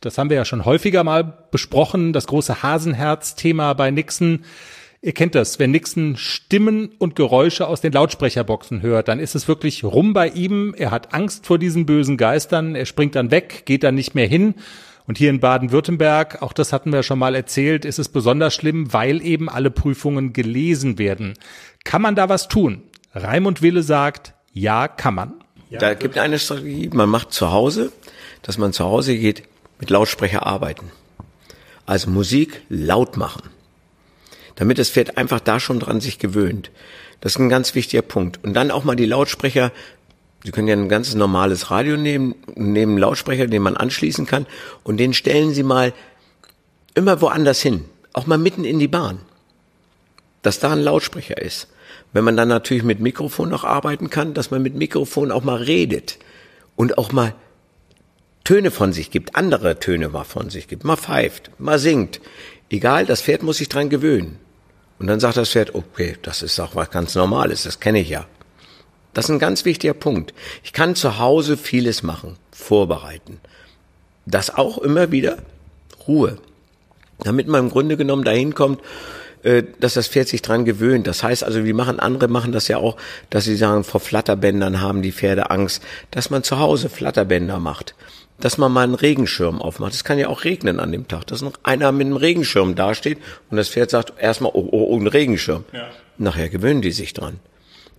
Das 0.00 0.18
haben 0.18 0.30
wir 0.30 0.36
ja 0.36 0.44
schon 0.44 0.64
häufiger 0.64 1.02
mal 1.02 1.24
besprochen. 1.50 2.12
Das 2.12 2.28
große 2.28 2.62
Hasenherz-Thema 2.62 3.72
bei 3.72 3.90
Nixon 3.90 4.44
Ihr 5.04 5.12
kennt 5.12 5.34
das, 5.34 5.58
wenn 5.58 5.70
Nixon 5.70 6.16
Stimmen 6.16 6.88
und 6.96 7.14
Geräusche 7.14 7.66
aus 7.66 7.82
den 7.82 7.92
Lautsprecherboxen 7.92 8.80
hört, 8.80 9.08
dann 9.08 9.20
ist 9.20 9.34
es 9.34 9.46
wirklich 9.46 9.84
rum 9.84 10.14
bei 10.14 10.28
ihm. 10.28 10.74
Er 10.78 10.90
hat 10.90 11.12
Angst 11.12 11.44
vor 11.44 11.58
diesen 11.58 11.84
bösen 11.84 12.16
Geistern. 12.16 12.74
Er 12.74 12.86
springt 12.86 13.14
dann 13.14 13.30
weg, 13.30 13.66
geht 13.66 13.82
dann 13.82 13.96
nicht 13.96 14.14
mehr 14.14 14.26
hin. 14.26 14.54
Und 15.06 15.18
hier 15.18 15.28
in 15.28 15.40
Baden-Württemberg, 15.40 16.40
auch 16.40 16.54
das 16.54 16.72
hatten 16.72 16.90
wir 16.90 17.02
schon 17.02 17.18
mal 17.18 17.34
erzählt, 17.34 17.84
ist 17.84 17.98
es 17.98 18.08
besonders 18.08 18.54
schlimm, 18.54 18.94
weil 18.94 19.20
eben 19.20 19.50
alle 19.50 19.70
Prüfungen 19.70 20.32
gelesen 20.32 20.96
werden. 20.96 21.34
Kann 21.84 22.00
man 22.00 22.14
da 22.14 22.30
was 22.30 22.48
tun? 22.48 22.82
Raimund 23.14 23.60
Wille 23.60 23.82
sagt, 23.82 24.32
ja, 24.54 24.88
kann 24.88 25.16
man. 25.16 25.34
Da 25.68 25.92
gibt 25.92 26.16
eine 26.16 26.38
Strategie, 26.38 26.88
man 26.94 27.10
macht 27.10 27.30
zu 27.30 27.52
Hause, 27.52 27.92
dass 28.40 28.56
man 28.56 28.72
zu 28.72 28.84
Hause 28.86 29.18
geht, 29.18 29.42
mit 29.78 29.90
Lautsprecher 29.90 30.46
arbeiten. 30.46 30.90
Also 31.84 32.08
Musik 32.08 32.62
laut 32.70 33.18
machen 33.18 33.42
damit 34.56 34.78
das 34.78 34.90
Pferd 34.90 35.16
einfach 35.18 35.40
da 35.40 35.60
schon 35.60 35.80
dran 35.80 36.00
sich 36.00 36.18
gewöhnt. 36.18 36.70
Das 37.20 37.32
ist 37.32 37.38
ein 37.38 37.48
ganz 37.48 37.74
wichtiger 37.74 38.02
Punkt. 38.02 38.42
Und 38.42 38.54
dann 38.54 38.70
auch 38.70 38.84
mal 38.84 38.96
die 38.96 39.06
Lautsprecher, 39.06 39.72
Sie 40.44 40.50
können 40.50 40.68
ja 40.68 40.76
ein 40.76 40.90
ganz 40.90 41.14
normales 41.14 41.70
Radio 41.70 41.96
nehmen, 41.96 42.34
nehmen 42.54 42.92
einen 42.92 42.98
Lautsprecher, 42.98 43.46
den 43.46 43.62
man 43.62 43.78
anschließen 43.78 44.26
kann, 44.26 44.46
und 44.82 44.98
den 44.98 45.14
stellen 45.14 45.54
Sie 45.54 45.62
mal 45.62 45.94
immer 46.94 47.22
woanders 47.22 47.62
hin, 47.62 47.86
auch 48.12 48.26
mal 48.26 48.36
mitten 48.36 48.64
in 48.64 48.78
die 48.78 48.88
Bahn, 48.88 49.20
dass 50.42 50.60
da 50.60 50.72
ein 50.72 50.82
Lautsprecher 50.82 51.40
ist. 51.40 51.68
Wenn 52.12 52.24
man 52.24 52.36
dann 52.36 52.48
natürlich 52.48 52.84
mit 52.84 53.00
Mikrofon 53.00 53.48
noch 53.48 53.64
arbeiten 53.64 54.10
kann, 54.10 54.34
dass 54.34 54.50
man 54.50 54.62
mit 54.62 54.74
Mikrofon 54.74 55.32
auch 55.32 55.42
mal 55.44 55.56
redet 55.56 56.18
und 56.76 56.98
auch 56.98 57.10
mal 57.10 57.34
Töne 58.44 58.70
von 58.70 58.92
sich 58.92 59.10
gibt, 59.10 59.36
andere 59.36 59.80
Töne 59.80 60.10
mal 60.10 60.24
von 60.24 60.50
sich 60.50 60.68
gibt, 60.68 60.84
mal 60.84 60.98
pfeift, 60.98 61.50
mal 61.58 61.78
singt. 61.78 62.20
Egal, 62.68 63.06
das 63.06 63.22
Pferd 63.22 63.42
muss 63.42 63.56
sich 63.56 63.70
dran 63.70 63.88
gewöhnen. 63.88 64.38
Und 64.98 65.06
dann 65.06 65.20
sagt 65.20 65.36
das 65.36 65.50
Pferd, 65.50 65.74
okay, 65.74 66.16
das 66.22 66.42
ist 66.42 66.60
auch 66.60 66.74
was 66.74 66.90
ganz 66.90 67.14
Normales, 67.14 67.64
das 67.64 67.80
kenne 67.80 68.00
ich 68.00 68.08
ja. 68.08 68.26
Das 69.12 69.26
ist 69.26 69.30
ein 69.30 69.38
ganz 69.38 69.64
wichtiger 69.64 69.94
Punkt. 69.94 70.34
Ich 70.62 70.72
kann 70.72 70.96
zu 70.96 71.18
Hause 71.18 71.56
vieles 71.56 72.02
machen, 72.02 72.36
vorbereiten. 72.50 73.40
Das 74.26 74.54
auch 74.54 74.78
immer 74.78 75.12
wieder 75.12 75.38
Ruhe. 76.06 76.38
Damit 77.18 77.46
man 77.46 77.64
im 77.64 77.70
Grunde 77.70 77.96
genommen 77.96 78.24
dahin 78.24 78.54
kommt, 78.54 78.80
äh, 79.42 79.62
dass 79.78 79.94
das 79.94 80.08
Pferd 80.08 80.28
sich 80.28 80.42
dran 80.42 80.64
gewöhnt. 80.64 81.06
Das 81.06 81.22
heißt 81.22 81.44
also, 81.44 81.64
wie 81.64 81.72
machen 81.72 82.00
andere 82.00 82.28
machen 82.28 82.50
das 82.50 82.66
ja 82.66 82.78
auch, 82.78 82.96
dass 83.30 83.44
sie 83.44 83.56
sagen, 83.56 83.84
vor 83.84 84.00
Flatterbändern 84.00 84.80
haben 84.80 85.02
die 85.02 85.12
Pferde 85.12 85.50
Angst, 85.50 85.82
dass 86.10 86.30
man 86.30 86.42
zu 86.42 86.58
Hause 86.58 86.88
Flatterbänder 86.88 87.60
macht 87.60 87.94
dass 88.38 88.58
man 88.58 88.72
mal 88.72 88.82
einen 88.82 88.94
Regenschirm 88.94 89.62
aufmacht. 89.62 89.94
Es 89.94 90.04
kann 90.04 90.18
ja 90.18 90.28
auch 90.28 90.44
regnen 90.44 90.80
an 90.80 90.92
dem 90.92 91.06
Tag, 91.08 91.26
dass 91.26 91.42
noch 91.42 91.54
einer 91.62 91.92
mit 91.92 92.06
einem 92.06 92.16
Regenschirm 92.16 92.74
dasteht 92.74 93.18
und 93.50 93.56
das 93.56 93.68
Pferd 93.68 93.90
sagt 93.90 94.14
erstmal, 94.18 94.52
oh, 94.54 94.68
oh, 94.70 94.86
oh, 94.90 94.98
ein 94.98 95.06
Regenschirm. 95.06 95.64
Ja. 95.72 95.88
Nachher 96.18 96.48
gewöhnen 96.48 96.82
die 96.82 96.92
sich 96.92 97.12
dran. 97.12 97.38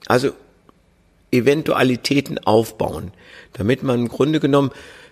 Also 0.07 0.31
Eventualitäten 1.31 2.37
aufbauen, 2.39 3.11
damit 3.53 3.83
man 3.83 3.99
im 3.99 4.07
Grunde 4.07 4.39
genommen, 4.39 4.71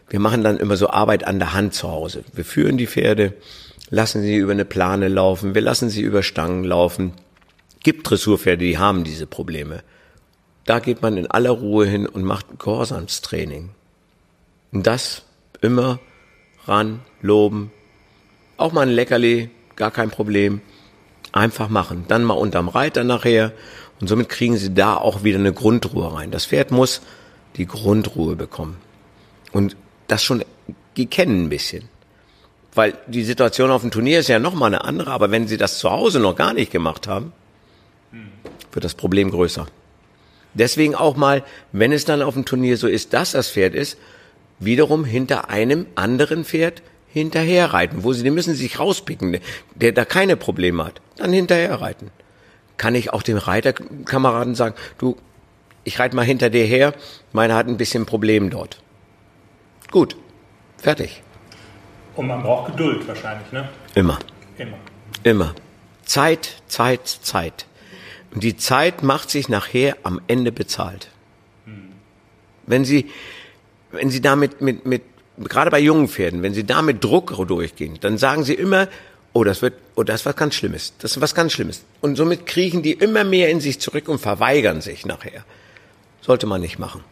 wir 0.09 0.19
machen 0.19 0.43
dann 0.43 0.57
immer 0.57 0.77
so 0.77 0.89
Arbeit 0.89 1.25
an 1.25 1.39
der 1.39 1.53
Hand 1.53 1.73
zu 1.73 1.89
Hause. 1.89 2.23
Wir 2.33 2.45
führen 2.45 2.77
die 2.77 2.87
Pferde, 2.87 3.33
lassen 3.89 4.21
sie 4.21 4.35
über 4.35 4.51
eine 4.51 4.65
Plane 4.65 5.07
laufen, 5.07 5.55
wir 5.55 5.61
lassen 5.61 5.89
sie 5.89 6.01
über 6.01 6.23
Stangen 6.23 6.63
laufen. 6.63 7.13
Gibt 7.81 8.09
Dressurpferde, 8.09 8.63
die 8.63 8.77
haben 8.77 9.03
diese 9.03 9.27
Probleme. 9.27 9.83
Da 10.65 10.79
geht 10.79 11.01
man 11.01 11.17
in 11.17 11.27
aller 11.27 11.51
Ruhe 11.51 11.85
hin 11.85 12.07
und 12.07 12.23
macht 12.23 12.59
Gehorsamstraining. 12.59 13.71
Und 14.73 14.87
das 14.87 15.23
immer 15.61 15.99
ran, 16.65 17.01
loben. 17.21 17.71
Auch 18.57 18.73
mal 18.73 18.81
ein 18.81 18.89
Leckerli, 18.89 19.49
gar 19.75 19.91
kein 19.91 20.09
Problem. 20.09 20.61
Einfach 21.31 21.69
machen. 21.69 22.05
Dann 22.07 22.23
mal 22.23 22.33
unterm 22.33 22.67
Reiter 22.67 23.03
nachher. 23.03 23.53
Und 24.01 24.07
somit 24.07 24.29
kriegen 24.29 24.57
sie 24.57 24.73
da 24.73 24.97
auch 24.97 25.23
wieder 25.23 25.39
eine 25.39 25.53
Grundruhe 25.53 26.13
rein. 26.13 26.31
Das 26.31 26.47
Pferd 26.47 26.71
muss 26.71 27.01
die 27.55 27.67
Grundruhe 27.67 28.35
bekommen. 28.35 28.77
Und 29.51 29.77
das 30.07 30.23
schon 30.23 30.43
die 30.97 31.05
kennen 31.05 31.45
ein 31.45 31.49
bisschen. 31.49 31.89
Weil 32.75 32.97
die 33.07 33.23
Situation 33.23 33.71
auf 33.71 33.81
dem 33.81 33.91
Turnier 33.91 34.19
ist 34.19 34.29
ja 34.29 34.39
nochmal 34.39 34.67
eine 34.73 34.83
andere, 34.83 35.11
aber 35.11 35.31
wenn 35.31 35.47
sie 35.47 35.57
das 35.57 35.77
zu 35.77 35.91
Hause 35.91 36.19
noch 36.19 36.35
gar 36.35 36.53
nicht 36.53 36.71
gemacht 36.71 37.07
haben, 37.07 37.31
wird 38.71 38.83
das 38.83 38.95
Problem 38.95 39.29
größer. 39.29 39.67
Deswegen 40.55 40.95
auch 40.95 41.15
mal, 41.15 41.43
wenn 41.71 41.91
es 41.91 42.05
dann 42.05 42.21
auf 42.21 42.33
dem 42.33 42.45
Turnier 42.45 42.77
so 42.77 42.87
ist, 42.87 43.13
dass 43.13 43.31
das 43.31 43.49
Pferd 43.49 43.75
ist, 43.75 43.97
wiederum 44.59 45.05
hinter 45.05 45.49
einem 45.49 45.87
anderen 45.95 46.45
Pferd 46.45 46.81
hinterherreiten, 47.07 48.03
wo 48.03 48.13
sie, 48.13 48.23
die 48.23 48.31
müssen 48.31 48.55
sich 48.55 48.79
rauspicken, 48.79 49.39
der 49.75 49.91
da 49.91 50.03
keine 50.03 50.35
Probleme 50.35 50.85
hat, 50.85 51.01
dann 51.17 51.31
hinterherreiten. 51.31 52.09
Kann 52.77 52.95
ich 52.95 53.13
auch 53.13 53.21
dem 53.21 53.37
Reiterkameraden 53.37 54.55
sagen, 54.55 54.75
du, 54.97 55.15
ich 55.83 55.99
reite 55.99 56.15
mal 56.15 56.25
hinter 56.25 56.49
dir 56.49 56.65
her, 56.65 56.93
meiner 57.31 57.55
hat 57.55 57.67
ein 57.67 57.77
bisschen 57.77 58.05
Problem 58.05 58.49
dort. 58.49 58.81
Gut, 59.91 60.15
fertig. 60.77 61.21
Und 62.15 62.27
man 62.27 62.41
braucht 62.41 62.71
Geduld 62.71 63.07
wahrscheinlich, 63.07 63.51
ne? 63.51 63.69
Immer. 63.93 64.17
Immer. 64.57 64.77
Immer. 65.23 65.55
Zeit, 66.03 66.61
Zeit, 66.67 67.07
Zeit. 67.07 67.65
Und 68.33 68.43
die 68.43 68.57
Zeit 68.57 69.03
macht 69.03 69.29
sich 69.29 69.49
nachher 69.49 69.97
am 70.03 70.19
Ende 70.27 70.51
bezahlt. 70.51 71.09
Hm. 71.65 71.91
Wenn 72.65 72.85
Sie, 72.85 73.09
wenn 73.93 74.09
Sie 74.09 74.21
damit 74.21 74.61
mit, 74.61 74.85
mit, 74.85 75.03
gerade 75.37 75.71
bei 75.71 75.79
jungen 75.79 76.07
Pferden, 76.07 76.41
wenn 76.41 76.53
Sie 76.53 76.65
da 76.65 76.81
mit 76.81 77.03
Druck 77.03 77.35
durchgehen, 77.47 77.97
dann 78.01 78.17
sagen 78.17 78.43
Sie 78.43 78.53
immer, 78.53 78.87
oh, 79.33 79.43
das 79.43 79.61
wird, 79.61 79.75
oh, 79.95 80.03
das 80.03 80.21
ist 80.21 80.25
was 80.25 80.35
ganz 80.35 80.55
Schlimmes. 80.55 80.93
Das 80.99 81.11
ist 81.11 81.21
was 81.21 81.35
ganz 81.35 81.53
Schlimmes. 81.53 81.83
Und 82.01 82.15
somit 82.15 82.45
kriechen 82.45 82.83
die 82.83 82.93
immer 82.93 83.23
mehr 83.23 83.49
in 83.49 83.61
sich 83.61 83.79
zurück 83.79 84.09
und 84.09 84.19
verweigern 84.19 84.81
sich 84.81 85.05
nachher. 85.05 85.45
Sollte 86.21 86.47
man 86.47 86.61
nicht 86.61 86.79
machen. 86.79 87.03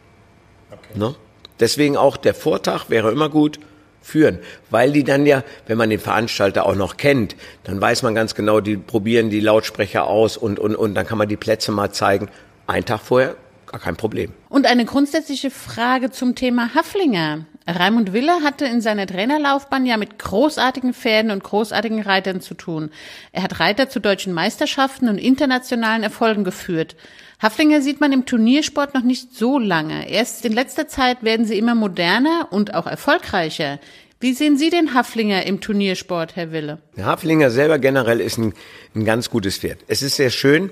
Okay. 0.71 0.99
Ne? 0.99 1.15
Deswegen 1.59 1.97
auch 1.97 2.17
der 2.17 2.33
Vortag 2.33 2.89
wäre 2.89 3.11
immer 3.11 3.29
gut 3.29 3.59
führen, 4.01 4.39
weil 4.71 4.91
die 4.91 5.03
dann 5.03 5.27
ja, 5.27 5.43
wenn 5.67 5.77
man 5.77 5.91
den 5.91 5.99
Veranstalter 5.99 6.65
auch 6.65 6.75
noch 6.75 6.97
kennt, 6.97 7.35
dann 7.63 7.79
weiß 7.79 8.01
man 8.01 8.15
ganz 8.15 8.33
genau, 8.33 8.59
die 8.59 8.77
probieren 8.77 9.29
die 9.29 9.39
Lautsprecher 9.39 10.07
aus 10.07 10.37
und, 10.37 10.57
und, 10.57 10.75
und 10.75 10.95
dann 10.95 11.05
kann 11.05 11.19
man 11.19 11.29
die 11.29 11.37
Plätze 11.37 11.71
mal 11.71 11.91
zeigen. 11.91 12.29
Ein 12.65 12.83
Tag 12.85 13.01
vorher 13.01 13.35
gar 13.71 13.79
kein 13.79 13.95
Problem. 13.95 14.33
Und 14.49 14.67
eine 14.67 14.85
grundsätzliche 14.85 15.49
Frage 15.49 16.11
zum 16.11 16.35
Thema 16.35 16.75
Haflinger. 16.75 17.45
Raimund 17.67 18.11
Wille 18.11 18.43
hatte 18.43 18.65
in 18.65 18.81
seiner 18.81 19.07
Trainerlaufbahn 19.07 19.85
ja 19.85 19.97
mit 19.97 20.19
großartigen 20.19 20.93
Pferden 20.93 21.31
und 21.31 21.43
großartigen 21.43 22.01
Reitern 22.01 22.41
zu 22.41 22.53
tun. 22.53 22.89
Er 23.31 23.43
hat 23.43 23.59
Reiter 23.59 23.87
zu 23.87 23.99
deutschen 23.99 24.33
Meisterschaften 24.33 25.07
und 25.07 25.17
internationalen 25.17 26.03
Erfolgen 26.03 26.43
geführt. 26.43 26.95
Haflinger 27.41 27.81
sieht 27.81 28.01
man 28.01 28.11
im 28.11 28.25
Turniersport 28.25 28.93
noch 28.93 29.03
nicht 29.03 29.33
so 29.33 29.57
lange. 29.57 30.09
Erst 30.09 30.45
in 30.45 30.53
letzter 30.53 30.87
Zeit 30.87 31.23
werden 31.23 31.45
sie 31.45 31.57
immer 31.57 31.75
moderner 31.75 32.47
und 32.51 32.73
auch 32.73 32.87
erfolgreicher. 32.87 33.79
Wie 34.21 34.33
sehen 34.33 34.55
Sie 34.55 34.69
den 34.69 34.93
Haflinger 34.93 35.47
im 35.47 35.61
Turniersport, 35.61 36.35
Herr 36.35 36.51
Wille? 36.51 36.77
Der 36.95 37.05
Haflinger 37.05 37.49
selber 37.49 37.79
generell 37.79 38.21
ist 38.21 38.37
ein, 38.37 38.53
ein 38.93 39.03
ganz 39.03 39.31
gutes 39.31 39.57
Pferd. 39.57 39.79
Es 39.87 40.03
ist 40.03 40.15
sehr 40.15 40.29
schön, 40.29 40.69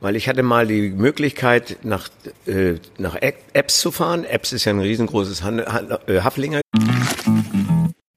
weil 0.00 0.16
ich 0.16 0.28
hatte 0.28 0.42
mal 0.42 0.66
die 0.66 0.90
Möglichkeit, 0.90 1.78
nach, 1.82 2.08
äh, 2.46 2.74
nach 2.98 3.16
Apps 3.16 3.80
zu 3.80 3.92
fahren. 3.92 4.24
Apps 4.24 4.52
ist 4.52 4.64
ja 4.64 4.72
ein 4.72 4.80
riesengroßes 4.80 5.42
Han 5.42 5.60
Han 5.60 5.90
äh, 6.06 6.20
Haflinger. 6.20 6.60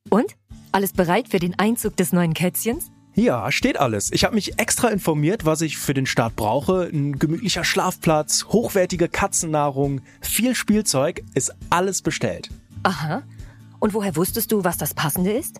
Und? 0.10 0.36
Alles 0.72 0.94
bereit 0.94 1.30
für 1.30 1.40
den 1.40 1.58
Einzug 1.60 1.98
des 1.98 2.14
neuen 2.14 2.34
Kätzchens? 2.34 2.90
Ja, 3.16 3.52
steht 3.52 3.80
alles. 3.80 4.12
Ich 4.12 4.24
habe 4.24 4.34
mich 4.34 4.58
extra 4.58 4.88
informiert, 4.88 5.46
was 5.46 5.62
ich 5.62 5.78
für 5.78 5.94
den 5.94 6.08
Start 6.08 6.36
brauche. 6.36 6.90
Ein 6.92 7.20
gemütlicher 7.20 7.64
Schlafplatz, 7.64 8.46
hochwertige 8.46 9.08
Katzennahrung, 9.08 10.02
viel 10.20 10.56
Spielzeug, 10.56 11.24
ist 11.36 11.54
alles 11.70 12.02
bestellt. 12.02 12.50
Aha. 12.82 13.22
Und 13.80 13.94
woher 13.94 14.16
wusstest 14.16 14.52
du, 14.52 14.64
was 14.64 14.80
das 14.80 14.96
Passende 14.96 15.32
ist? 15.32 15.60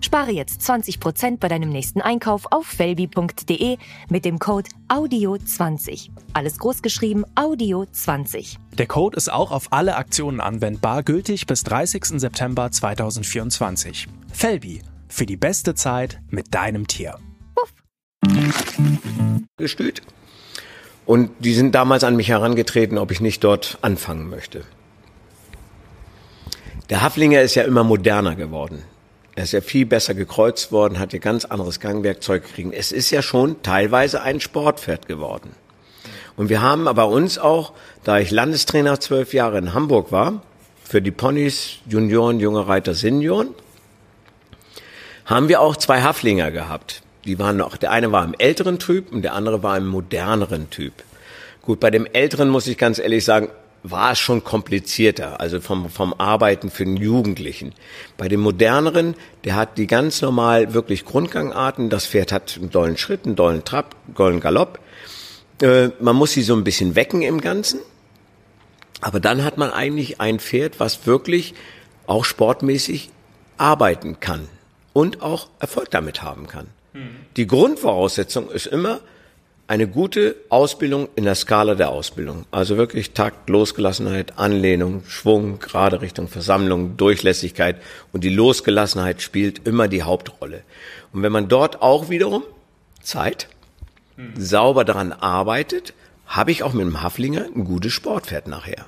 Spare 0.00 0.30
jetzt 0.30 0.60
20% 0.62 1.38
bei 1.38 1.48
deinem 1.48 1.70
nächsten 1.70 2.00
Einkauf 2.00 2.46
auf 2.50 2.66
felbi.de 2.66 3.78
mit 4.08 4.24
dem 4.24 4.38
Code 4.38 4.68
AUDIO20. 4.88 6.10
Alles 6.32 6.58
großgeschrieben 6.58 7.24
AUDIO20. 7.34 8.56
Der 8.78 8.86
Code 8.86 9.16
ist 9.16 9.32
auch 9.32 9.50
auf 9.50 9.72
alle 9.72 9.96
Aktionen 9.96 10.40
anwendbar, 10.40 11.02
gültig 11.02 11.46
bis 11.46 11.64
30. 11.64 12.20
September 12.20 12.70
2024. 12.70 14.08
Felbi, 14.32 14.82
für 15.08 15.26
die 15.26 15.36
beste 15.36 15.74
Zeit 15.74 16.20
mit 16.30 16.54
deinem 16.54 16.86
Tier. 16.86 17.18
Gestüt. 19.56 20.02
Und 21.06 21.30
die 21.38 21.54
sind 21.54 21.74
damals 21.74 22.04
an 22.04 22.16
mich 22.16 22.28
herangetreten, 22.28 22.98
ob 22.98 23.10
ich 23.12 23.20
nicht 23.20 23.44
dort 23.44 23.78
anfangen 23.80 24.28
möchte. 24.28 24.64
Der 26.90 27.02
Haflinger 27.02 27.40
ist 27.40 27.54
ja 27.54 27.62
immer 27.62 27.84
moderner 27.84 28.36
geworden. 28.36 28.82
Er 29.36 29.44
ist 29.44 29.52
ja 29.52 29.60
viel 29.60 29.84
besser 29.84 30.14
gekreuzt 30.14 30.72
worden, 30.72 30.98
hat 30.98 31.12
ja 31.12 31.18
ganz 31.18 31.44
anderes 31.44 31.78
Gangwerkzeug 31.78 32.46
gekriegt. 32.46 32.72
Es 32.74 32.90
ist 32.90 33.10
ja 33.10 33.20
schon 33.20 33.62
teilweise 33.62 34.22
ein 34.22 34.40
Sportpferd 34.40 35.06
geworden. 35.06 35.50
Und 36.36 36.48
wir 36.48 36.62
haben 36.62 36.88
aber 36.88 37.08
uns 37.08 37.38
auch, 37.38 37.72
da 38.02 38.18
ich 38.18 38.30
Landestrainer 38.30 38.98
zwölf 38.98 39.34
Jahre 39.34 39.58
in 39.58 39.74
Hamburg 39.74 40.10
war, 40.10 40.42
für 40.82 41.02
die 41.02 41.10
Ponys, 41.10 41.78
Junioren, 41.86 42.40
junge 42.40 42.66
Reiter, 42.66 42.94
Senioren, 42.94 43.48
haben 45.26 45.48
wir 45.48 45.60
auch 45.60 45.76
zwei 45.76 46.00
Haflinger 46.00 46.50
gehabt. 46.50 47.02
Die 47.26 47.38
waren 47.38 47.58
noch, 47.58 47.76
der 47.76 47.90
eine 47.90 48.12
war 48.12 48.24
im 48.24 48.34
älteren 48.38 48.78
Typ 48.78 49.12
und 49.12 49.20
der 49.20 49.34
andere 49.34 49.62
war 49.62 49.76
im 49.76 49.86
moderneren 49.86 50.70
Typ. 50.70 50.94
Gut, 51.60 51.80
bei 51.80 51.90
dem 51.90 52.06
älteren 52.06 52.48
muss 52.48 52.68
ich 52.68 52.78
ganz 52.78 52.98
ehrlich 52.98 53.24
sagen, 53.24 53.48
war 53.90 54.12
es 54.12 54.18
schon 54.18 54.44
komplizierter, 54.44 55.40
also 55.40 55.60
vom, 55.60 55.88
vom 55.90 56.14
Arbeiten 56.14 56.70
für 56.70 56.84
den 56.84 56.96
Jugendlichen. 56.96 57.72
Bei 58.16 58.28
dem 58.28 58.40
moderneren, 58.40 59.14
der 59.44 59.56
hat 59.56 59.78
die 59.78 59.86
ganz 59.86 60.22
normal 60.22 60.74
wirklich 60.74 61.04
Grundgangarten. 61.04 61.90
Das 61.90 62.06
Pferd 62.06 62.32
hat 62.32 62.56
einen 62.56 62.70
dollen 62.70 62.96
Schritt, 62.96 63.26
einen 63.26 63.36
dollen 63.36 63.64
Trab, 63.64 63.94
einen 64.06 64.14
dollen 64.14 64.40
Galopp. 64.40 64.80
Äh, 65.62 65.88
man 66.00 66.16
muss 66.16 66.32
sie 66.32 66.42
so 66.42 66.54
ein 66.54 66.64
bisschen 66.64 66.94
wecken 66.94 67.22
im 67.22 67.40
Ganzen. 67.40 67.80
Aber 69.00 69.20
dann 69.20 69.44
hat 69.44 69.58
man 69.58 69.70
eigentlich 69.70 70.20
ein 70.20 70.38
Pferd, 70.38 70.80
was 70.80 71.06
wirklich 71.06 71.54
auch 72.06 72.24
sportmäßig 72.24 73.10
arbeiten 73.58 74.20
kann 74.20 74.48
und 74.92 75.22
auch 75.22 75.48
Erfolg 75.60 75.90
damit 75.90 76.22
haben 76.22 76.46
kann. 76.46 76.68
Die 77.36 77.46
Grundvoraussetzung 77.46 78.50
ist 78.50 78.66
immer 78.66 79.00
eine 79.68 79.88
gute 79.88 80.36
Ausbildung 80.48 81.08
in 81.16 81.24
der 81.24 81.34
Skala 81.34 81.74
der 81.74 81.90
Ausbildung. 81.90 82.46
Also 82.50 82.76
wirklich 82.76 83.12
Takt, 83.12 83.48
Losgelassenheit, 83.48 84.38
Anlehnung, 84.38 85.02
Schwung, 85.08 85.58
gerade 85.58 86.00
Richtung 86.00 86.28
Versammlung, 86.28 86.96
Durchlässigkeit 86.96 87.76
und 88.12 88.22
die 88.22 88.28
Losgelassenheit 88.30 89.22
spielt 89.22 89.66
immer 89.66 89.88
die 89.88 90.04
Hauptrolle. 90.04 90.62
Und 91.12 91.22
wenn 91.22 91.32
man 91.32 91.48
dort 91.48 91.82
auch 91.82 92.08
wiederum 92.08 92.44
Zeit 93.02 93.48
sauber 94.38 94.84
daran 94.84 95.12
arbeitet, 95.12 95.94
habe 96.26 96.50
ich 96.50 96.62
auch 96.62 96.72
mit 96.72 96.86
dem 96.86 97.02
Haflinger 97.02 97.46
ein 97.54 97.64
gutes 97.64 97.92
Sportpferd 97.92 98.46
nachher. 98.46 98.86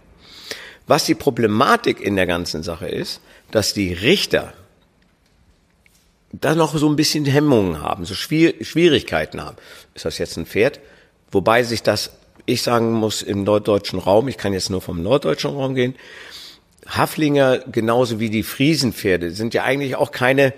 Was 0.86 1.04
die 1.04 1.14
Problematik 1.14 2.00
in 2.00 2.16
der 2.16 2.26
ganzen 2.26 2.62
Sache 2.62 2.88
ist, 2.88 3.20
dass 3.50 3.74
die 3.74 3.92
Richter 3.92 4.54
da 6.32 6.54
noch 6.54 6.76
so 6.76 6.88
ein 6.88 6.96
bisschen 6.96 7.24
Hemmungen 7.24 7.82
haben, 7.82 8.04
so 8.04 8.14
Schwierigkeiten 8.14 9.40
haben. 9.40 9.56
Ist 9.94 10.04
das 10.04 10.18
jetzt 10.18 10.36
ein 10.36 10.46
Pferd? 10.46 10.80
Wobei 11.30 11.62
sich 11.62 11.82
das, 11.82 12.10
ich 12.46 12.62
sagen 12.62 12.92
muss, 12.92 13.22
im 13.22 13.44
norddeutschen 13.44 13.98
Raum, 13.98 14.28
ich 14.28 14.36
kann 14.36 14.52
jetzt 14.52 14.70
nur 14.70 14.80
vom 14.80 15.02
norddeutschen 15.02 15.50
Raum 15.50 15.74
gehen, 15.74 15.94
Haflinger 16.86 17.58
genauso 17.70 18.18
wie 18.18 18.30
die 18.30 18.42
Friesenpferde 18.42 19.30
sind 19.32 19.52
ja 19.52 19.64
eigentlich 19.64 19.96
auch 19.96 20.10
keine 20.10 20.54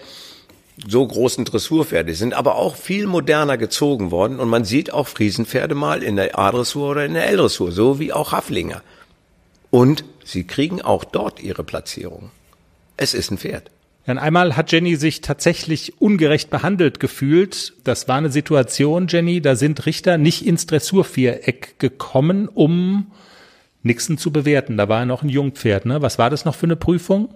so 0.87 1.07
großen 1.07 1.45
Dressurpferde, 1.45 2.15
sind 2.15 2.35
aber 2.35 2.55
auch 2.55 2.77
viel 2.77 3.07
moderner 3.07 3.59
gezogen 3.59 4.11
worden 4.11 4.39
und 4.39 4.49
man 4.49 4.65
sieht 4.65 4.93
auch 4.93 5.09
Friesenpferde 5.09 5.75
mal 5.75 6.03
in 6.03 6.17
der 6.17 6.39
A-Dressur 6.39 6.93
oder 6.93 7.05
in 7.05 7.15
der 7.15 7.27
L-Dressur, 7.27 7.73
so 7.73 7.99
wie 7.99 8.13
auch 8.13 8.33
Haflinger. 8.33 8.83
Und 9.71 10.05
sie 10.25 10.45
kriegen 10.45 10.81
auch 10.81 11.05
dort 11.05 11.41
ihre 11.41 11.65
Platzierung. 11.65 12.31
Es 12.97 13.13
ist 13.13 13.31
ein 13.31 13.39
Pferd. 13.39 13.71
Dann 14.07 14.19
einmal 14.19 14.57
hat 14.57 14.73
Jenny 14.73 14.97
sich 14.97 15.21
tatsächlich 15.21 16.01
ungerecht 16.01 16.51
behandelt 16.51 17.01
gefühlt. 17.01 17.75
Das 17.85 18.09
war 18.09 18.17
eine 18.17 18.31
Situation, 18.31 19.07
Jenny, 19.09 19.41
da 19.41 19.57
sind 19.57 19.87
Richter 19.87 20.19
nicht 20.19 20.47
ins 20.47 20.67
Dressurviereck 20.67 21.79
gekommen, 21.79 22.49
um 22.49 23.11
Nixon 23.83 24.19
zu 24.19 24.33
bewerten. 24.33 24.77
Da 24.77 24.89
war 24.89 25.01
er 25.01 25.07
noch 25.07 25.23
ein 25.23 25.29
Jungpferd, 25.29 25.87
ne? 25.87 26.03
Was 26.03 26.19
war 26.19 26.31
das 26.31 26.45
noch 26.45 26.55
für 26.55 26.67
eine 26.67 26.77
Prüfung? 26.77 27.33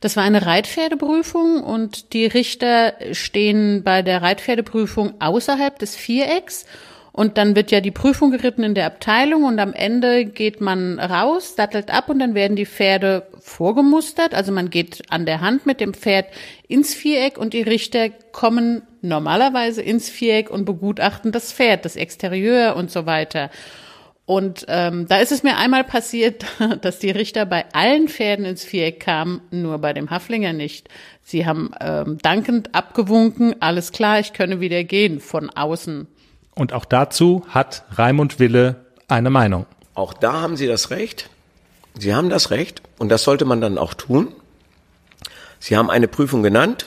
Das 0.00 0.16
war 0.16 0.24
eine 0.24 0.44
Reitpferdeprüfung 0.44 1.62
und 1.62 2.12
die 2.12 2.26
Richter 2.26 2.94
stehen 3.12 3.82
bei 3.82 4.02
der 4.02 4.22
Reitpferdeprüfung 4.22 5.14
außerhalb 5.20 5.78
des 5.78 5.96
Vierecks 5.96 6.66
und 7.16 7.38
dann 7.38 7.56
wird 7.56 7.70
ja 7.70 7.80
die 7.80 7.90
Prüfung 7.90 8.30
geritten 8.30 8.62
in 8.62 8.74
der 8.74 8.84
Abteilung 8.84 9.44
und 9.44 9.58
am 9.58 9.72
Ende 9.72 10.26
geht 10.26 10.60
man 10.60 10.98
raus, 10.98 11.54
sattelt 11.56 11.90
ab 11.90 12.10
und 12.10 12.18
dann 12.18 12.34
werden 12.34 12.56
die 12.56 12.66
Pferde 12.66 13.26
vorgemustert. 13.40 14.34
Also 14.34 14.52
man 14.52 14.68
geht 14.68 15.02
an 15.08 15.24
der 15.24 15.40
Hand 15.40 15.64
mit 15.64 15.80
dem 15.80 15.94
Pferd 15.94 16.26
ins 16.68 16.94
Viereck 16.94 17.38
und 17.38 17.54
die 17.54 17.62
Richter 17.62 18.10
kommen 18.32 18.82
normalerweise 19.00 19.80
ins 19.80 20.10
Viereck 20.10 20.50
und 20.50 20.66
begutachten 20.66 21.32
das 21.32 21.54
Pferd, 21.54 21.86
das 21.86 21.96
Exterieur 21.96 22.76
und 22.76 22.90
so 22.90 23.06
weiter. 23.06 23.48
Und 24.26 24.66
ähm, 24.68 25.06
da 25.08 25.16
ist 25.16 25.32
es 25.32 25.42
mir 25.42 25.56
einmal 25.56 25.84
passiert, 25.84 26.44
dass 26.82 26.98
die 26.98 27.12
Richter 27.12 27.46
bei 27.46 27.64
allen 27.72 28.08
Pferden 28.08 28.44
ins 28.44 28.62
Viereck 28.62 29.00
kamen, 29.00 29.40
nur 29.50 29.78
bei 29.78 29.94
dem 29.94 30.10
Haflinger 30.10 30.52
nicht. 30.52 30.90
Sie 31.22 31.46
haben 31.46 31.70
ähm, 31.80 32.18
dankend 32.20 32.74
abgewunken, 32.74 33.54
alles 33.60 33.90
klar, 33.90 34.20
ich 34.20 34.34
könne 34.34 34.60
wieder 34.60 34.84
gehen 34.84 35.18
von 35.20 35.48
außen. 35.48 36.08
Und 36.56 36.72
auch 36.72 36.86
dazu 36.86 37.44
hat 37.48 37.84
Raimund 37.92 38.40
Wille 38.40 38.76
eine 39.08 39.30
Meinung. 39.30 39.66
Auch 39.94 40.14
da 40.14 40.40
haben 40.40 40.56
Sie 40.56 40.66
das 40.66 40.90
Recht. 40.90 41.28
Sie 41.98 42.14
haben 42.14 42.30
das 42.30 42.50
Recht 42.50 42.82
und 42.98 43.10
das 43.10 43.22
sollte 43.22 43.44
man 43.44 43.60
dann 43.60 43.78
auch 43.78 43.94
tun. 43.94 44.28
Sie 45.60 45.76
haben 45.76 45.90
eine 45.90 46.08
Prüfung 46.08 46.42
genannt. 46.42 46.86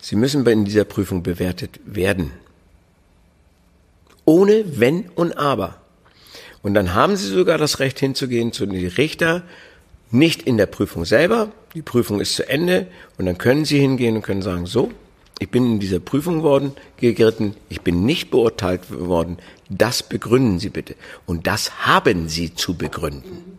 Sie 0.00 0.16
müssen 0.16 0.46
in 0.46 0.64
dieser 0.64 0.84
Prüfung 0.84 1.22
bewertet 1.22 1.80
werden. 1.84 2.32
Ohne 4.24 4.78
Wenn 4.80 5.08
und 5.10 5.36
Aber. 5.36 5.76
Und 6.62 6.74
dann 6.74 6.94
haben 6.94 7.16
Sie 7.16 7.28
sogar 7.28 7.58
das 7.58 7.78
Recht 7.78 7.98
hinzugehen 7.98 8.52
zu 8.52 8.66
den 8.66 8.86
Richter, 8.86 9.42
nicht 10.10 10.42
in 10.42 10.56
der 10.56 10.66
Prüfung 10.66 11.04
selber. 11.04 11.52
Die 11.74 11.82
Prüfung 11.82 12.20
ist 12.20 12.36
zu 12.36 12.48
Ende 12.48 12.86
und 13.18 13.26
dann 13.26 13.36
können 13.36 13.64
Sie 13.64 13.78
hingehen 13.78 14.16
und 14.16 14.22
können 14.22 14.42
sagen, 14.42 14.66
so, 14.66 14.92
ich 15.42 15.48
bin 15.48 15.66
in 15.66 15.80
dieser 15.80 15.98
Prüfung 15.98 16.44
worden, 16.44 16.72
geritten, 16.98 17.56
ich 17.68 17.80
bin 17.80 18.04
nicht 18.04 18.30
beurteilt 18.30 18.82
worden. 18.92 19.38
Das 19.68 20.04
begründen 20.04 20.60
Sie 20.60 20.70
bitte. 20.70 20.94
Und 21.26 21.48
das 21.48 21.84
haben 21.84 22.28
Sie 22.28 22.54
zu 22.54 22.76
begründen. 22.76 23.58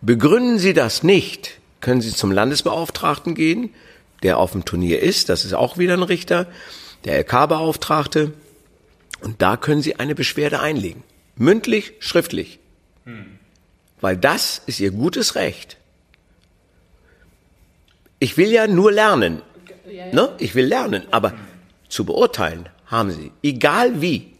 Begründen 0.00 0.58
Sie 0.58 0.72
das 0.72 1.04
nicht, 1.04 1.60
können 1.80 2.00
Sie 2.00 2.12
zum 2.12 2.32
Landesbeauftragten 2.32 3.36
gehen, 3.36 3.70
der 4.24 4.38
auf 4.38 4.52
dem 4.52 4.64
Turnier 4.64 5.00
ist, 5.00 5.28
das 5.28 5.44
ist 5.44 5.54
auch 5.54 5.78
wieder 5.78 5.94
ein 5.94 6.02
Richter, 6.02 6.48
der 7.04 7.20
LK-Beauftragte, 7.20 8.32
und 9.20 9.40
da 9.40 9.56
können 9.56 9.82
Sie 9.82 9.94
eine 9.96 10.16
Beschwerde 10.16 10.58
einlegen. 10.58 11.04
Mündlich, 11.36 11.92
schriftlich. 12.00 12.58
Hm. 13.04 13.38
Weil 14.00 14.16
das 14.16 14.62
ist 14.66 14.80
Ihr 14.80 14.90
gutes 14.90 15.36
Recht. 15.36 15.76
Ich 18.18 18.36
will 18.36 18.50
ja 18.50 18.66
nur 18.66 18.90
lernen. 18.90 19.42
Ne? 19.86 20.30
Ich 20.38 20.54
will 20.54 20.66
lernen, 20.66 21.04
aber 21.10 21.34
zu 21.88 22.04
beurteilen 22.04 22.68
haben 22.86 23.10
sie, 23.10 23.32
egal 23.42 24.00
wie. 24.00 24.34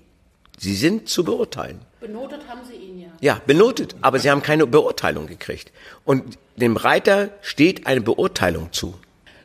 Sie 0.59 0.74
sind 0.74 1.09
zu 1.09 1.24
beurteilen. 1.24 1.80
Benotet 2.00 2.40
haben 2.48 2.61
sie 2.64 2.74
ihn 2.74 3.00
ja. 3.00 3.09
Ja, 3.20 3.40
benotet, 3.46 3.96
aber 4.00 4.18
sie 4.18 4.30
haben 4.30 4.42
keine 4.42 4.66
Beurteilung 4.66 5.26
gekriegt. 5.26 5.72
Und 6.04 6.38
dem 6.57 6.76
Reiter 6.76 7.30
steht 7.40 7.87
eine 7.87 8.00
Beurteilung 8.00 8.72
zu. 8.72 8.94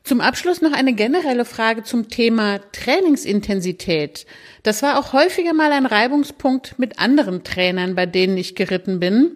Zum 0.03 0.21
Abschluss 0.21 0.61
noch 0.61 0.73
eine 0.73 0.93
generelle 0.93 1.45
Frage 1.45 1.83
zum 1.83 2.09
Thema 2.09 2.59
Trainingsintensität. 2.71 4.25
Das 4.63 4.81
war 4.81 4.97
auch 4.97 5.13
häufiger 5.13 5.53
mal 5.53 5.71
ein 5.71 5.85
Reibungspunkt 5.85 6.79
mit 6.79 6.99
anderen 6.99 7.43
Trainern, 7.43 7.95
bei 7.95 8.05
denen 8.05 8.37
ich 8.37 8.55
geritten 8.55 8.99
bin. 8.99 9.31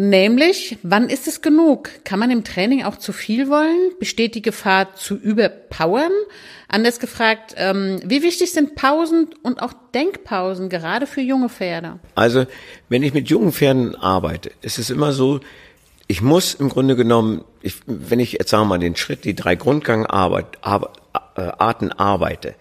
Nämlich, 0.00 0.78
wann 0.84 1.10
ist 1.10 1.26
es 1.26 1.42
genug? 1.42 1.90
Kann 2.04 2.20
man 2.20 2.30
im 2.30 2.44
Training 2.44 2.84
auch 2.84 2.98
zu 2.98 3.12
viel 3.12 3.48
wollen? 3.48 3.90
Besteht 3.98 4.36
die 4.36 4.42
Gefahr 4.42 4.94
zu 4.94 5.16
überpowern? 5.16 6.12
Anders 6.68 7.00
gefragt, 7.00 7.56
ähm, 7.56 7.98
wie 8.04 8.22
wichtig 8.22 8.52
sind 8.52 8.76
Pausen 8.76 9.30
und 9.42 9.60
auch 9.60 9.72
Denkpausen, 9.92 10.68
gerade 10.68 11.08
für 11.08 11.20
junge 11.20 11.48
Pferde? 11.48 11.98
Also, 12.14 12.46
wenn 12.88 13.02
ich 13.02 13.12
mit 13.12 13.28
jungen 13.28 13.50
Pferden 13.50 13.96
arbeite, 13.96 14.52
ist 14.62 14.78
es 14.78 14.90
immer 14.90 15.12
so, 15.12 15.40
ich 16.06 16.22
muss 16.22 16.54
im 16.54 16.68
Grunde 16.68 16.94
genommen, 16.94 17.44
ich, 17.60 17.74
wenn 17.86 18.20
ich 18.20 18.34
jetzt 18.34 18.50
sagen 18.50 18.66
wir 18.66 18.68
mal 18.68 18.78
den 18.78 18.94
Schritt, 18.94 19.24
die 19.24 19.34
drei 19.34 19.56
Grundgangarten 19.56 20.54
äh, 21.34 21.94
arbeite, 21.96 22.54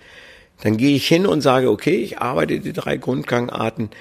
dann 0.64 0.78
gehe 0.78 0.96
ich 0.96 1.08
hin 1.08 1.28
und 1.28 1.42
sage, 1.42 1.70
okay, 1.70 1.98
ich 1.98 2.18
arbeite 2.18 2.60
die 2.60 2.74
drei 2.74 2.98
Grundgangarten 2.98 3.92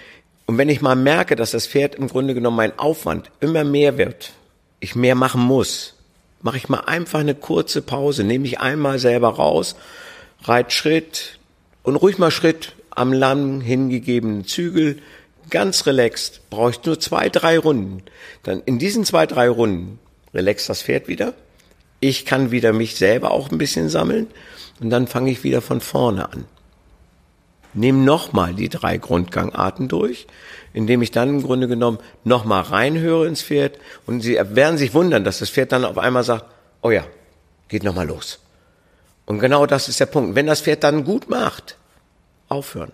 und 0.46 0.59
wenn 0.59 0.68
ich 0.68 0.80
mal 0.80 0.94
merke, 0.94 1.37
dass 1.37 1.50
das 1.50 1.66
Pferd 1.66 1.96
im 1.96 2.09
Grunde 2.09 2.35
genommen 2.35 2.56
mein 2.56 2.78
Aufwand 2.78 3.30
immer 3.40 3.64
mehr 3.64 3.98
wird, 3.98 4.32
ich 4.80 4.94
mehr 4.94 5.14
machen 5.14 5.40
muss, 5.40 5.94
mache 6.40 6.56
ich 6.56 6.68
mal 6.68 6.80
einfach 6.80 7.20
eine 7.20 7.35
kurze 7.35 7.82
Pause, 7.82 8.22
nehme 8.22 8.42
mich 8.42 8.61
einmal 8.61 8.98
selber 8.98 9.30
raus, 9.30 9.74
reit 10.44 10.72
Schritt 10.72 11.38
und 11.82 11.96
ruhig 11.96 12.18
mal 12.18 12.30
Schritt 12.30 12.74
am 12.90 13.12
lang 13.12 13.61
hingegebenen 13.61 14.46
Zügel, 14.46 15.00
ganz 15.50 15.87
relaxed, 15.87 16.42
brauche 16.50 16.70
ich 16.70 16.85
nur 16.85 17.00
zwei, 17.00 17.28
drei 17.28 17.59
Runden. 17.59 18.02
Dann 18.44 18.62
in 18.64 18.78
diesen 18.78 19.04
zwei, 19.04 19.26
drei 19.26 19.48
Runden 19.48 19.98
relaxt 20.32 20.68
das 20.68 20.82
Pferd 20.82 21.09
wieder. 21.09 21.35
Ich 22.00 22.24
kann 22.24 22.50
wieder 22.50 22.72
mich 22.72 22.96
selber 22.96 23.32
auch 23.32 23.50
ein 23.50 23.59
bisschen 23.59 23.88
sammeln 23.88 24.28
und 24.80 24.90
dann 24.90 25.06
fange 25.06 25.30
ich 25.30 25.44
wieder 25.44 25.62
von 25.62 25.80
vorne 25.80 26.30
an. 26.32 26.44
Nehme 27.76 27.98
nochmal 27.98 28.54
die 28.54 28.70
drei 28.70 28.96
Grundgangarten 28.96 29.86
durch, 29.86 30.26
indem 30.72 31.02
ich 31.02 31.10
dann 31.10 31.28
im 31.28 31.42
Grunde 31.42 31.68
genommen 31.68 31.98
nochmal 32.24 32.62
reinhöre 32.62 33.26
ins 33.26 33.42
Pferd 33.42 33.78
und 34.06 34.22
Sie 34.22 34.36
werden 34.36 34.78
sich 34.78 34.94
wundern, 34.94 35.24
dass 35.24 35.40
das 35.40 35.50
Pferd 35.50 35.72
dann 35.72 35.84
auf 35.84 35.98
einmal 35.98 36.24
sagt, 36.24 36.46
oh 36.80 36.90
ja, 36.90 37.04
geht 37.68 37.84
nochmal 37.84 38.06
los. 38.06 38.38
Und 39.26 39.40
genau 39.40 39.66
das 39.66 39.90
ist 39.90 40.00
der 40.00 40.06
Punkt. 40.06 40.34
Wenn 40.34 40.46
das 40.46 40.62
Pferd 40.62 40.84
dann 40.84 41.04
gut 41.04 41.28
macht, 41.28 41.76
aufhören. 42.48 42.92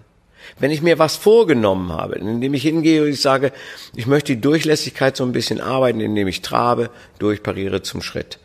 Wenn 0.59 0.73
ich 0.73 0.83
mir 0.83 0.99
was 0.99 1.14
vorgenommen 1.14 1.92
habe, 1.92 2.16
indem 2.16 2.53
ich 2.55 2.62
hingehe 2.62 3.03
und 3.03 3.09
ich 3.11 3.21
sage, 3.21 3.53
ich 3.95 4.09
möchte 4.09 4.35
die 4.35 4.40
Durchlässigkeit 4.40 5.16
so 5.16 5.23
ein 5.23 5.31
bisschen 5.31 5.61
arbeiten, 5.61 6.01
indem 6.01 6.27
ich 6.27 6.42
trabe, 6.42 6.90
durchpariere 7.21 7.83
zum 7.83 8.03
Schritt. 8.03 8.40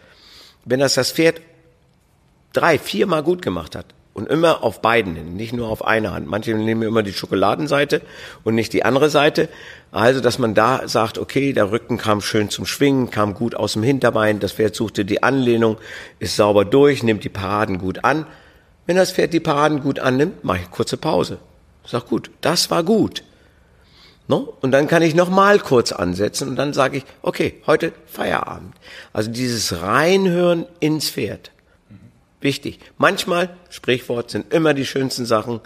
Wenn 0.65 0.82
das 0.82 0.93
das 0.93 1.12
Pferd 1.12 1.41
drei, 2.54 2.78
viermal 2.78 3.23
gut 3.23 3.41
gemacht 3.41 3.76
hat 3.76 3.97
und 4.17 4.27
immer 4.27 4.63
auf 4.63 4.82
beiden, 4.82 5.36
nicht 5.36 5.53
nur 5.53 5.69
auf 5.69 5.86
einer 5.86 6.12
Hand. 6.12 6.25
Manche 6.25 6.56
nehmen 6.56 6.82
immer 6.82 7.03
die 7.03 7.13
Schokoladenseite 7.13 8.01
und 8.43 8.56
nicht 8.56 8.73
die 8.73 8.84
andere 8.84 9.12
Seite. 9.12 9.47
Also, 9.91 10.21
dass 10.21 10.39
man 10.39 10.56
da 10.56 10.88
sagt, 10.88 11.19
okay, 11.19 11.53
der 11.53 11.71
Rücken 11.71 11.99
kam 11.99 12.21
schön 12.21 12.49
zum 12.49 12.65
Schwingen, 12.65 13.12
kam 13.12 13.36
gut 13.36 13.53
aus 13.53 13.73
dem 13.73 13.84
Hinterbein, 13.84 14.39
das 14.39 14.53
Pferd 14.53 14.73
suchte 14.73 15.06
die 15.06 15.21
Anlehnung, 15.21 15.77
ist 16.17 16.36
sauber 16.36 16.65
durch, 16.65 17.03
nimmt 17.03 17.25
die 17.25 17.30
Paraden 17.30 17.77
gut 17.77 18.03
an. 18.03 18.25
Wenn 18.88 18.95
das 18.95 19.12
Pferd 19.12 19.34
die 19.34 19.39
Paraden 19.39 19.82
gut 19.82 19.99
annimmt, 19.99 20.43
mache 20.43 20.62
ich 20.63 20.71
kurze 20.71 20.97
Pause. 20.97 21.38
Sag 21.86 22.08
gut, 22.08 22.32
das 22.41 22.71
war 22.71 22.84
gut. 22.84 23.23
No? 24.27 24.58
Und 24.62 24.71
dann 24.71 24.88
kann 24.88 25.03
ich 25.03 25.13
nochmal 25.13 25.60
kurz 25.60 25.91
ansetzen 25.91 26.49
und 26.49 26.56
dann 26.56 26.73
sage 26.73 26.97
ich, 26.97 27.06
okay, 27.21 27.62
heute 27.67 27.93
Feierabend. 28.08 28.73
Also 29.13 29.30
dieses 29.30 29.80
Reinhören 29.80 30.65
ins 30.80 31.08
Pferd. 31.12 31.51
Wichtig. 32.41 32.80
Manchmal, 32.97 33.50
Sprichwort, 33.69 34.30
sind 34.30 34.54
immer 34.54 34.73
die 34.73 34.86
schönsten 34.86 35.26
Sachen. 35.26 35.62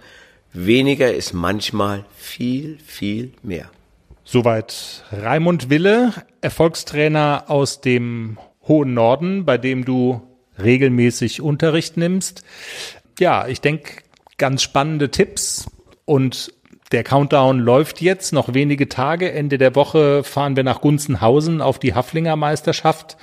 Weniger 0.54 1.14
ist 1.14 1.34
manchmal 1.34 2.06
viel, 2.18 2.78
viel 2.86 3.34
mehr. 3.44 3.70
Soweit 4.24 5.04
Raimund 5.12 5.70
Wille, 5.70 6.14
Erfolgstrainer 6.42 7.46
aus 7.48 7.82
dem 7.82 8.38
hohen 8.68 8.94
Norden, 8.94 9.46
bei 9.46 9.58
dem 9.58 9.84
du 9.86 10.22
regelmäßig 10.62 11.42
Unterricht 11.42 11.98
nimmst. 11.98 12.44
Ja, 13.20 13.48
ich 13.48 13.62
denke, 13.62 14.04
ganz 14.38 14.62
spannende 14.62 15.12
Tipps 15.12 15.70
und 16.06 16.54
der 16.92 17.04
Countdown 17.04 17.60
läuft 17.60 18.02
jetzt, 18.02 18.34
noch 18.34 18.54
wenige 18.54 18.90
Tage. 18.90 19.32
Ende 19.32 19.58
der 19.58 19.76
Woche 19.76 20.24
fahren 20.24 20.56
wir 20.56 20.64
nach 20.64 20.82
Gunzenhausen 20.82 21.62
auf 21.62 21.80
die 21.80 21.94
Haflinger 21.94 22.36
Meisterschaft. 22.36 23.18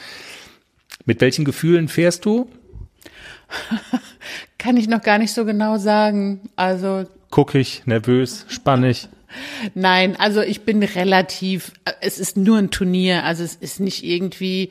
Mit 1.04 1.20
welchen 1.20 1.44
Gefühlen 1.44 1.88
fährst 1.88 2.24
du? 2.24 2.48
Kann 4.58 4.76
ich 4.76 4.88
noch 4.88 5.02
gar 5.02 5.18
nicht 5.18 5.32
so 5.32 5.44
genau 5.44 5.78
sagen. 5.78 6.50
Also. 6.56 7.04
Guckig, 7.30 7.82
nervös, 7.87 8.46
spannig. 8.48 9.08
Nein, 9.74 10.16
also 10.18 10.40
ich 10.40 10.62
bin 10.62 10.82
relativ, 10.82 11.72
es 12.00 12.18
ist 12.18 12.37
nur 12.37 12.58
ein 12.58 12.70
Turnier, 12.70 13.24
also 13.24 13.44
es 13.44 13.54
ist 13.54 13.80
nicht 13.80 14.04
irgendwie, 14.04 14.70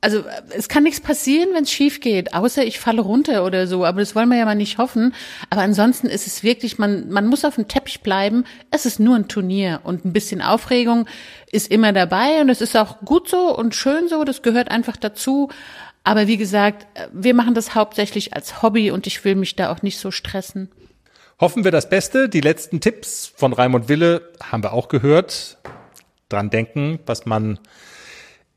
also 0.00 0.24
es 0.50 0.68
kann 0.68 0.84
nichts 0.84 1.00
passieren, 1.00 1.48
wenn 1.54 1.64
es 1.64 1.72
schief 1.72 2.00
geht, 2.00 2.32
außer 2.32 2.64
ich 2.64 2.78
falle 2.78 3.02
runter 3.02 3.44
oder 3.44 3.66
so, 3.66 3.84
aber 3.84 4.00
das 4.00 4.14
wollen 4.14 4.28
wir 4.28 4.38
ja 4.38 4.44
mal 4.44 4.54
nicht 4.54 4.78
hoffen. 4.78 5.12
Aber 5.50 5.62
ansonsten 5.62 6.06
ist 6.06 6.26
es 6.26 6.42
wirklich, 6.42 6.78
man, 6.78 7.10
man 7.10 7.26
muss 7.26 7.44
auf 7.44 7.56
dem 7.56 7.66
Teppich 7.66 8.00
bleiben. 8.00 8.44
Es 8.70 8.86
ist 8.86 9.00
nur 9.00 9.16
ein 9.16 9.28
Turnier 9.28 9.80
und 9.82 10.04
ein 10.04 10.12
bisschen 10.12 10.40
Aufregung 10.40 11.06
ist 11.50 11.70
immer 11.70 11.92
dabei 11.92 12.40
und 12.40 12.48
es 12.48 12.60
ist 12.60 12.76
auch 12.76 13.00
gut 13.00 13.28
so 13.28 13.56
und 13.56 13.74
schön 13.74 14.08
so, 14.08 14.22
das 14.22 14.42
gehört 14.42 14.70
einfach 14.70 14.96
dazu. 14.96 15.48
Aber 16.08 16.26
wie 16.26 16.38
gesagt, 16.38 16.86
wir 17.12 17.34
machen 17.34 17.52
das 17.52 17.74
hauptsächlich 17.74 18.32
als 18.32 18.62
Hobby 18.62 18.90
und 18.90 19.06
ich 19.06 19.26
will 19.26 19.34
mich 19.34 19.56
da 19.56 19.70
auch 19.70 19.82
nicht 19.82 19.98
so 19.98 20.10
stressen. 20.10 20.70
Hoffen 21.38 21.64
wir 21.64 21.70
das 21.70 21.90
Beste. 21.90 22.30
Die 22.30 22.40
letzten 22.40 22.80
Tipps 22.80 23.30
von 23.36 23.52
Raimund 23.52 23.90
Wille 23.90 24.22
haben 24.42 24.62
wir 24.62 24.72
auch 24.72 24.88
gehört. 24.88 25.58
Dran 26.30 26.48
denken, 26.48 26.98
was 27.04 27.26
man 27.26 27.58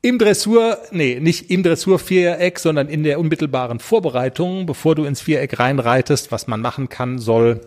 im 0.00 0.18
Dressur, 0.18 0.78
nee, 0.92 1.20
nicht 1.20 1.50
im 1.50 1.62
Dressur-Viereck, 1.62 2.58
sondern 2.58 2.88
in 2.88 3.02
der 3.02 3.20
unmittelbaren 3.20 3.80
Vorbereitung, 3.80 4.64
bevor 4.64 4.94
du 4.94 5.04
ins 5.04 5.20
Viereck 5.20 5.58
reinreitest, 5.58 6.32
was 6.32 6.46
man 6.46 6.62
machen 6.62 6.88
kann, 6.88 7.18
soll, 7.18 7.60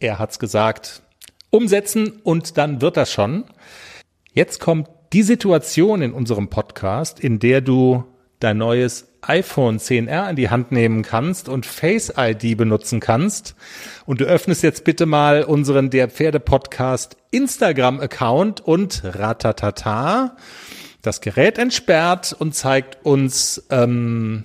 er 0.00 0.18
hat's 0.18 0.40
gesagt, 0.40 1.02
umsetzen 1.50 2.20
und 2.24 2.58
dann 2.58 2.80
wird 2.82 2.96
das 2.96 3.12
schon. 3.12 3.44
Jetzt 4.32 4.58
kommt 4.58 4.88
die 5.12 5.22
Situation 5.22 6.02
in 6.02 6.14
unserem 6.14 6.48
Podcast, 6.48 7.20
in 7.20 7.38
der 7.38 7.60
du 7.60 8.02
dein 8.40 8.58
neues 8.58 9.06
iPhone 9.22 9.78
10R 9.78 10.30
in 10.30 10.36
die 10.36 10.50
Hand 10.50 10.72
nehmen 10.72 11.02
kannst 11.02 11.48
und 11.48 11.66
Face 11.66 12.12
ID 12.16 12.56
benutzen 12.56 13.00
kannst. 13.00 13.54
Und 14.06 14.20
du 14.20 14.24
öffnest 14.24 14.62
jetzt 14.62 14.84
bitte 14.84 15.06
mal 15.06 15.44
unseren 15.44 15.90
Der 15.90 16.08
Pferde 16.08 16.40
Podcast 16.40 17.16
Instagram 17.30 18.00
Account 18.00 18.60
und 18.60 19.02
ratatata 19.04 20.36
das 21.02 21.20
Gerät 21.20 21.58
entsperrt 21.58 22.34
und 22.38 22.54
zeigt 22.54 23.04
uns 23.04 23.66
ähm, 23.70 24.44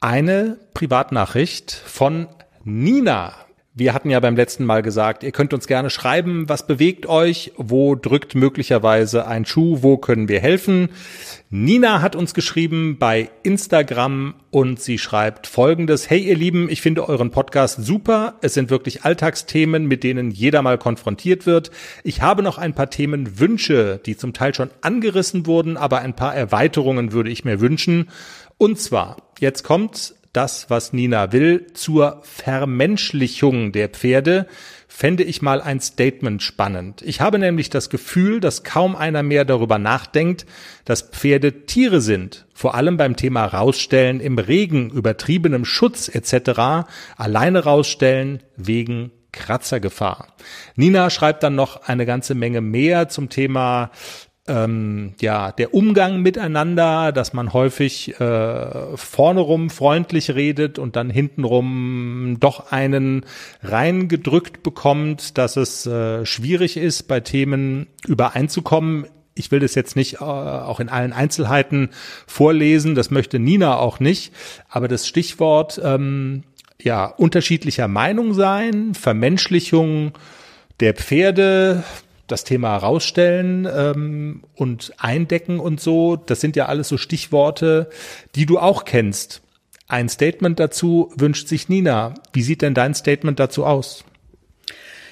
eine 0.00 0.58
Privatnachricht 0.74 1.72
von 1.72 2.28
Nina. 2.64 3.43
Wir 3.76 3.92
hatten 3.92 4.08
ja 4.08 4.20
beim 4.20 4.36
letzten 4.36 4.64
Mal 4.64 4.82
gesagt, 4.82 5.24
ihr 5.24 5.32
könnt 5.32 5.52
uns 5.52 5.66
gerne 5.66 5.90
schreiben, 5.90 6.48
was 6.48 6.64
bewegt 6.64 7.06
euch, 7.06 7.50
wo 7.56 7.96
drückt 7.96 8.36
möglicherweise 8.36 9.26
ein 9.26 9.44
Schuh, 9.44 9.78
wo 9.80 9.96
können 9.96 10.28
wir 10.28 10.38
helfen. 10.38 10.90
Nina 11.50 12.00
hat 12.00 12.14
uns 12.14 12.34
geschrieben 12.34 12.98
bei 13.00 13.30
Instagram 13.42 14.36
und 14.52 14.80
sie 14.80 14.96
schreibt 14.96 15.48
folgendes. 15.48 16.08
Hey 16.08 16.20
ihr 16.20 16.36
Lieben, 16.36 16.68
ich 16.68 16.82
finde 16.82 17.08
euren 17.08 17.32
Podcast 17.32 17.84
super. 17.84 18.34
Es 18.42 18.54
sind 18.54 18.70
wirklich 18.70 19.02
Alltagsthemen, 19.02 19.86
mit 19.86 20.04
denen 20.04 20.30
jeder 20.30 20.62
mal 20.62 20.78
konfrontiert 20.78 21.44
wird. 21.44 21.72
Ich 22.04 22.22
habe 22.22 22.44
noch 22.44 22.58
ein 22.58 22.74
paar 22.74 22.90
Themenwünsche, 22.90 23.98
die 24.06 24.16
zum 24.16 24.32
Teil 24.34 24.54
schon 24.54 24.70
angerissen 24.82 25.46
wurden, 25.46 25.76
aber 25.76 25.98
ein 25.98 26.14
paar 26.14 26.36
Erweiterungen 26.36 27.10
würde 27.10 27.30
ich 27.30 27.44
mir 27.44 27.58
wünschen. 27.58 28.08
Und 28.56 28.78
zwar, 28.78 29.16
jetzt 29.40 29.64
kommt 29.64 30.14
das, 30.34 30.68
was 30.68 30.92
Nina 30.92 31.32
will, 31.32 31.66
zur 31.72 32.20
Vermenschlichung 32.22 33.72
der 33.72 33.88
Pferde, 33.88 34.46
fände 34.88 35.24
ich 35.24 35.42
mal 35.42 35.60
ein 35.60 35.80
Statement 35.80 36.42
spannend. 36.42 37.02
Ich 37.02 37.20
habe 37.20 37.38
nämlich 37.38 37.70
das 37.70 37.90
Gefühl, 37.90 38.38
dass 38.40 38.62
kaum 38.62 38.94
einer 38.94 39.22
mehr 39.22 39.44
darüber 39.44 39.78
nachdenkt, 39.78 40.46
dass 40.84 41.02
Pferde 41.02 41.64
Tiere 41.66 42.00
sind, 42.00 42.46
vor 42.54 42.74
allem 42.74 42.96
beim 42.96 43.16
Thema 43.16 43.44
Rausstellen 43.46 44.20
im 44.20 44.38
Regen, 44.38 44.90
übertriebenem 44.90 45.64
Schutz 45.64 46.08
etc. 46.08 46.86
alleine 47.16 47.64
rausstellen 47.64 48.42
wegen 48.56 49.10
Kratzergefahr. 49.32 50.28
Nina 50.76 51.10
schreibt 51.10 51.42
dann 51.42 51.56
noch 51.56 51.82
eine 51.88 52.06
ganze 52.06 52.36
Menge 52.36 52.60
mehr 52.60 53.08
zum 53.08 53.30
Thema 53.30 53.90
ähm, 54.46 55.14
ja, 55.20 55.52
der 55.52 55.72
Umgang 55.72 56.20
miteinander, 56.20 57.12
dass 57.12 57.32
man 57.32 57.52
häufig 57.54 58.20
äh, 58.20 58.96
vorne 58.96 59.40
rum 59.40 59.70
freundlich 59.70 60.34
redet 60.34 60.78
und 60.78 60.96
dann 60.96 61.08
hintenrum 61.08 62.36
doch 62.40 62.70
einen 62.70 63.24
reingedrückt 63.62 64.62
bekommt, 64.62 65.38
dass 65.38 65.56
es 65.56 65.86
äh, 65.86 66.26
schwierig 66.26 66.76
ist, 66.76 67.04
bei 67.04 67.20
Themen 67.20 67.86
übereinzukommen. 68.06 69.06
Ich 69.34 69.50
will 69.50 69.60
das 69.60 69.74
jetzt 69.74 69.96
nicht 69.96 70.16
äh, 70.16 70.24
auch 70.24 70.78
in 70.78 70.90
allen 70.90 71.14
Einzelheiten 71.14 71.88
vorlesen, 72.26 72.94
das 72.94 73.10
möchte 73.10 73.38
Nina 73.38 73.78
auch 73.78 73.98
nicht, 73.98 74.34
aber 74.68 74.88
das 74.88 75.08
Stichwort 75.08 75.80
ähm, 75.82 76.42
ja 76.80 77.06
unterschiedlicher 77.06 77.88
Meinung 77.88 78.34
sein, 78.34 78.94
Vermenschlichung 78.94 80.12
der 80.80 80.92
Pferde, 80.92 81.82
das 82.26 82.44
Thema 82.44 82.72
herausstellen 82.72 83.68
ähm, 83.70 84.44
und 84.54 84.92
eindecken 84.98 85.60
und 85.60 85.80
so, 85.80 86.16
das 86.16 86.40
sind 86.40 86.56
ja 86.56 86.66
alles 86.66 86.88
so 86.88 86.96
Stichworte, 86.96 87.90
die 88.34 88.46
du 88.46 88.58
auch 88.58 88.84
kennst. 88.84 89.42
Ein 89.88 90.08
Statement 90.08 90.58
dazu 90.58 91.12
wünscht 91.16 91.48
sich 91.48 91.68
Nina. 91.68 92.14
Wie 92.32 92.42
sieht 92.42 92.62
denn 92.62 92.74
dein 92.74 92.94
Statement 92.94 93.38
dazu 93.38 93.66
aus? 93.66 94.04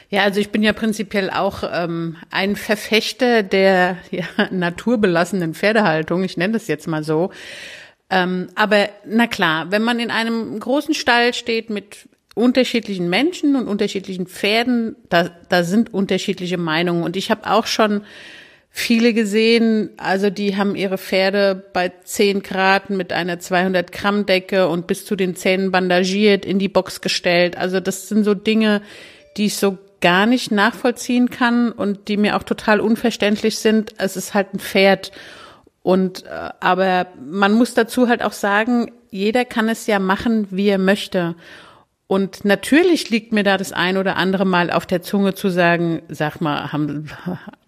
Ja, 0.08 0.24
also 0.24 0.40
ich 0.40 0.50
bin 0.50 0.62
ja 0.62 0.72
prinzipiell 0.72 1.30
auch 1.30 1.62
ähm, 1.70 2.16
ein 2.30 2.56
Verfechter 2.56 3.42
der 3.42 3.96
ja, 4.10 4.24
naturbelassenen 4.50 5.54
Pferdehaltung, 5.54 6.22
ich 6.22 6.36
nenne 6.36 6.54
das 6.54 6.68
jetzt 6.68 6.86
mal 6.86 7.02
so. 7.02 7.30
Ähm, 8.10 8.48
aber 8.54 8.90
na 9.06 9.26
klar, 9.26 9.70
wenn 9.70 9.82
man 9.82 9.98
in 9.98 10.10
einem 10.10 10.60
großen 10.60 10.92
Stall 10.92 11.32
steht 11.32 11.70
mit 11.70 12.10
unterschiedlichen 12.34 13.10
Menschen 13.10 13.56
und 13.56 13.68
unterschiedlichen 13.68 14.26
Pferden, 14.26 14.96
da, 15.08 15.30
da 15.48 15.64
sind 15.64 15.92
unterschiedliche 15.92 16.56
Meinungen. 16.56 17.04
Und 17.04 17.16
ich 17.16 17.30
habe 17.30 17.50
auch 17.50 17.66
schon 17.66 18.02
viele 18.70 19.12
gesehen, 19.12 19.90
also 19.98 20.30
die 20.30 20.56
haben 20.56 20.74
ihre 20.74 20.96
Pferde 20.96 21.62
bei 21.74 21.92
10 22.04 22.42
Grad 22.42 22.88
mit 22.88 23.12
einer 23.12 23.38
200 23.38 23.92
Gramm 23.92 24.24
Decke 24.24 24.68
und 24.68 24.86
bis 24.86 25.04
zu 25.04 25.14
den 25.14 25.36
Zähnen 25.36 25.70
bandagiert 25.70 26.46
in 26.46 26.58
die 26.58 26.70
Box 26.70 27.02
gestellt. 27.02 27.58
Also 27.58 27.80
das 27.80 28.08
sind 28.08 28.24
so 28.24 28.32
Dinge, 28.32 28.80
die 29.36 29.46
ich 29.46 29.56
so 29.56 29.76
gar 30.00 30.24
nicht 30.24 30.50
nachvollziehen 30.50 31.28
kann 31.28 31.70
und 31.70 32.08
die 32.08 32.16
mir 32.16 32.36
auch 32.36 32.42
total 32.42 32.80
unverständlich 32.80 33.58
sind. 33.58 33.92
Es 33.98 34.16
ist 34.16 34.32
halt 34.32 34.54
ein 34.54 34.58
Pferd. 34.58 35.12
Und 35.82 36.24
äh, 36.24 36.50
aber 36.60 37.08
man 37.24 37.52
muss 37.52 37.74
dazu 37.74 38.08
halt 38.08 38.22
auch 38.22 38.32
sagen, 38.32 38.90
jeder 39.10 39.44
kann 39.44 39.68
es 39.68 39.86
ja 39.86 39.98
machen, 39.98 40.48
wie 40.50 40.68
er 40.68 40.78
möchte. 40.78 41.34
Und 42.12 42.44
natürlich 42.44 43.08
liegt 43.08 43.32
mir 43.32 43.42
da 43.42 43.56
das 43.56 43.72
ein 43.72 43.96
oder 43.96 44.16
andere 44.16 44.44
Mal 44.44 44.70
auf 44.70 44.84
der 44.84 45.00
Zunge 45.00 45.32
zu 45.32 45.48
sagen, 45.48 46.02
sag 46.10 46.42
mal, 46.42 46.70
haben, 46.70 47.08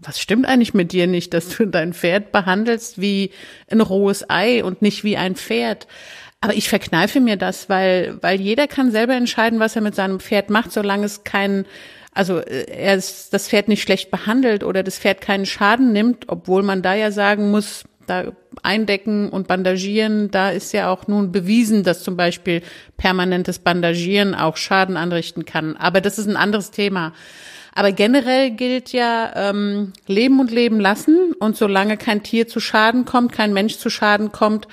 was 0.00 0.20
stimmt 0.20 0.44
eigentlich 0.44 0.74
mit 0.74 0.92
dir 0.92 1.06
nicht, 1.06 1.32
dass 1.32 1.48
du 1.48 1.64
dein 1.64 1.94
Pferd 1.94 2.30
behandelst 2.30 3.00
wie 3.00 3.30
ein 3.70 3.80
rohes 3.80 4.28
Ei 4.28 4.62
und 4.62 4.82
nicht 4.82 5.02
wie 5.02 5.16
ein 5.16 5.34
Pferd? 5.34 5.86
Aber 6.42 6.52
ich 6.52 6.68
verkneife 6.68 7.20
mir 7.20 7.38
das, 7.38 7.70
weil, 7.70 8.18
weil 8.20 8.38
jeder 8.38 8.66
kann 8.68 8.90
selber 8.90 9.14
entscheiden, 9.14 9.60
was 9.60 9.76
er 9.76 9.80
mit 9.80 9.94
seinem 9.94 10.20
Pferd 10.20 10.50
macht, 10.50 10.72
solange 10.72 11.06
es 11.06 11.24
keinen, 11.24 11.64
also 12.12 12.36
äh, 12.40 12.66
er 12.70 12.96
ist, 12.96 13.32
das 13.32 13.48
Pferd 13.48 13.68
nicht 13.68 13.80
schlecht 13.80 14.10
behandelt 14.10 14.62
oder 14.62 14.82
das 14.82 14.98
Pferd 14.98 15.22
keinen 15.22 15.46
Schaden 15.46 15.94
nimmt, 15.94 16.28
obwohl 16.28 16.62
man 16.62 16.82
da 16.82 16.92
ja 16.92 17.12
sagen 17.12 17.50
muss, 17.50 17.84
da 18.06 18.32
eindecken 18.62 19.28
und 19.28 19.48
bandagieren, 19.48 20.30
da 20.30 20.50
ist 20.50 20.72
ja 20.72 20.90
auch 20.90 21.06
nun 21.06 21.32
bewiesen, 21.32 21.82
dass 21.82 22.02
zum 22.02 22.16
Beispiel 22.16 22.62
permanentes 22.96 23.58
Bandagieren 23.58 24.34
auch 24.34 24.56
Schaden 24.56 24.96
anrichten 24.96 25.44
kann. 25.44 25.76
Aber 25.76 26.00
das 26.00 26.18
ist 26.18 26.28
ein 26.28 26.36
anderes 26.36 26.70
Thema. 26.70 27.12
Aber 27.74 27.90
generell 27.90 28.52
gilt 28.52 28.92
ja 28.92 29.32
ähm, 29.50 29.92
Leben 30.06 30.38
und 30.38 30.50
Leben 30.50 30.78
lassen. 30.78 31.32
Und 31.38 31.56
solange 31.56 31.96
kein 31.96 32.22
Tier 32.22 32.46
zu 32.46 32.60
Schaden 32.60 33.04
kommt, 33.04 33.32
kein 33.32 33.52
Mensch 33.52 33.78
zu 33.78 33.90
Schaden 33.90 34.30
kommt, 34.30 34.68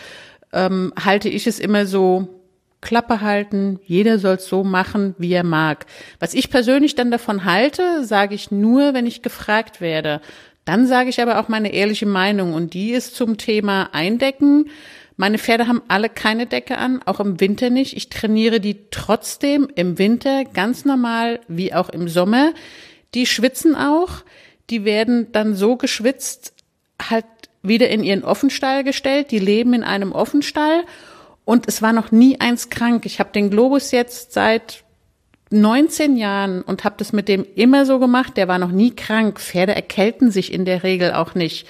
ähm, 0.53 0.93
halte 1.03 1.29
ich 1.29 1.47
es 1.47 1.59
immer 1.59 1.85
so 1.85 2.41
Klappe 2.81 3.21
halten, 3.21 3.79
jeder 3.85 4.17
soll 4.17 4.35
es 4.35 4.47
so 4.47 4.63
machen, 4.63 5.13
wie 5.19 5.31
er 5.31 5.43
mag. 5.43 5.85
Was 6.19 6.33
ich 6.33 6.49
persönlich 6.49 6.95
dann 6.95 7.11
davon 7.11 7.45
halte, 7.45 8.03
sage 8.03 8.33
ich 8.33 8.49
nur, 8.49 8.95
wenn 8.95 9.05
ich 9.05 9.21
gefragt 9.21 9.81
werde. 9.81 10.19
Dann 10.65 10.87
sage 10.87 11.09
ich 11.09 11.21
aber 11.21 11.39
auch 11.39 11.47
meine 11.47 11.73
ehrliche 11.73 12.05
Meinung 12.05 12.53
und 12.53 12.73
die 12.73 12.91
ist 12.91 13.15
zum 13.15 13.37
Thema 13.37 13.89
Eindecken. 13.93 14.69
Meine 15.17 15.37
Pferde 15.37 15.67
haben 15.67 15.81
alle 15.87 16.09
keine 16.09 16.45
Decke 16.45 16.77
an, 16.77 17.01
auch 17.05 17.19
im 17.19 17.39
Winter 17.39 17.69
nicht. 17.69 17.95
Ich 17.95 18.09
trainiere 18.09 18.59
die 18.59 18.77
trotzdem 18.91 19.67
im 19.75 19.97
Winter 19.97 20.45
ganz 20.45 20.85
normal 20.85 21.39
wie 21.47 21.73
auch 21.73 21.89
im 21.89 22.07
Sommer. 22.07 22.53
Die 23.13 23.25
schwitzen 23.25 23.75
auch. 23.75 24.23
Die 24.69 24.85
werden 24.85 25.31
dann 25.31 25.55
so 25.55 25.75
geschwitzt, 25.75 26.53
halt 27.01 27.25
wieder 27.61 27.89
in 27.89 28.03
ihren 28.03 28.23
Offenstall 28.23 28.83
gestellt. 28.83 29.31
Die 29.31 29.39
leben 29.39 29.73
in 29.73 29.83
einem 29.83 30.11
Offenstall 30.11 30.83
und 31.45 31.67
es 31.67 31.81
war 31.81 31.93
noch 31.93 32.11
nie 32.11 32.39
eins 32.39 32.69
krank. 32.69 33.05
Ich 33.05 33.19
habe 33.19 33.31
den 33.31 33.49
Globus 33.49 33.91
jetzt 33.91 34.33
seit 34.33 34.83
19 35.51 36.17
Jahren 36.17 36.61
und 36.61 36.83
habe 36.83 36.95
das 36.97 37.13
mit 37.13 37.27
dem 37.27 37.45
immer 37.55 37.85
so 37.85 37.99
gemacht. 37.99 38.37
Der 38.37 38.47
war 38.47 38.57
noch 38.57 38.71
nie 38.71 38.91
krank. 38.95 39.39
Pferde 39.39 39.75
erkälten 39.75 40.31
sich 40.31 40.53
in 40.53 40.65
der 40.65 40.83
Regel 40.83 41.13
auch 41.13 41.35
nicht. 41.35 41.67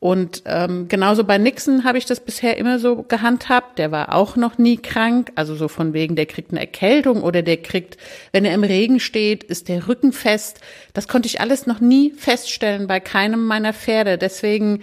Und 0.00 0.42
ähm, 0.46 0.86
genauso 0.86 1.24
bei 1.24 1.38
Nixon 1.38 1.82
habe 1.82 1.98
ich 1.98 2.04
das 2.04 2.20
bisher 2.20 2.56
immer 2.56 2.78
so 2.78 3.02
gehandhabt. 3.02 3.78
Der 3.78 3.90
war 3.90 4.14
auch 4.14 4.36
noch 4.36 4.56
nie 4.56 4.76
krank. 4.76 5.32
Also 5.34 5.56
so 5.56 5.66
von 5.66 5.92
wegen, 5.92 6.14
der 6.14 6.26
kriegt 6.26 6.52
eine 6.52 6.60
Erkältung 6.60 7.22
oder 7.22 7.42
der 7.42 7.56
kriegt, 7.56 7.96
wenn 8.32 8.44
er 8.44 8.54
im 8.54 8.62
Regen 8.62 9.00
steht, 9.00 9.42
ist 9.42 9.68
der 9.68 9.88
Rücken 9.88 10.12
fest. 10.12 10.60
Das 10.92 11.08
konnte 11.08 11.26
ich 11.26 11.40
alles 11.40 11.66
noch 11.66 11.80
nie 11.80 12.12
feststellen 12.12 12.86
bei 12.86 13.00
keinem 13.00 13.44
meiner 13.44 13.72
Pferde. 13.72 14.18
Deswegen, 14.18 14.82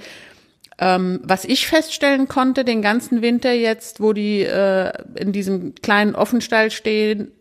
ähm, 0.79 1.21
was 1.23 1.45
ich 1.45 1.65
feststellen 1.65 2.27
konnte 2.27 2.65
den 2.65 2.81
ganzen 2.81 3.21
Winter 3.21 3.53
jetzt, 3.53 4.01
wo 4.01 4.11
die 4.11 4.41
äh, 4.41 4.91
in 5.15 5.31
diesem 5.31 5.75
kleinen 5.75 6.15
Offenstall 6.15 6.71
stehen, 6.71 7.31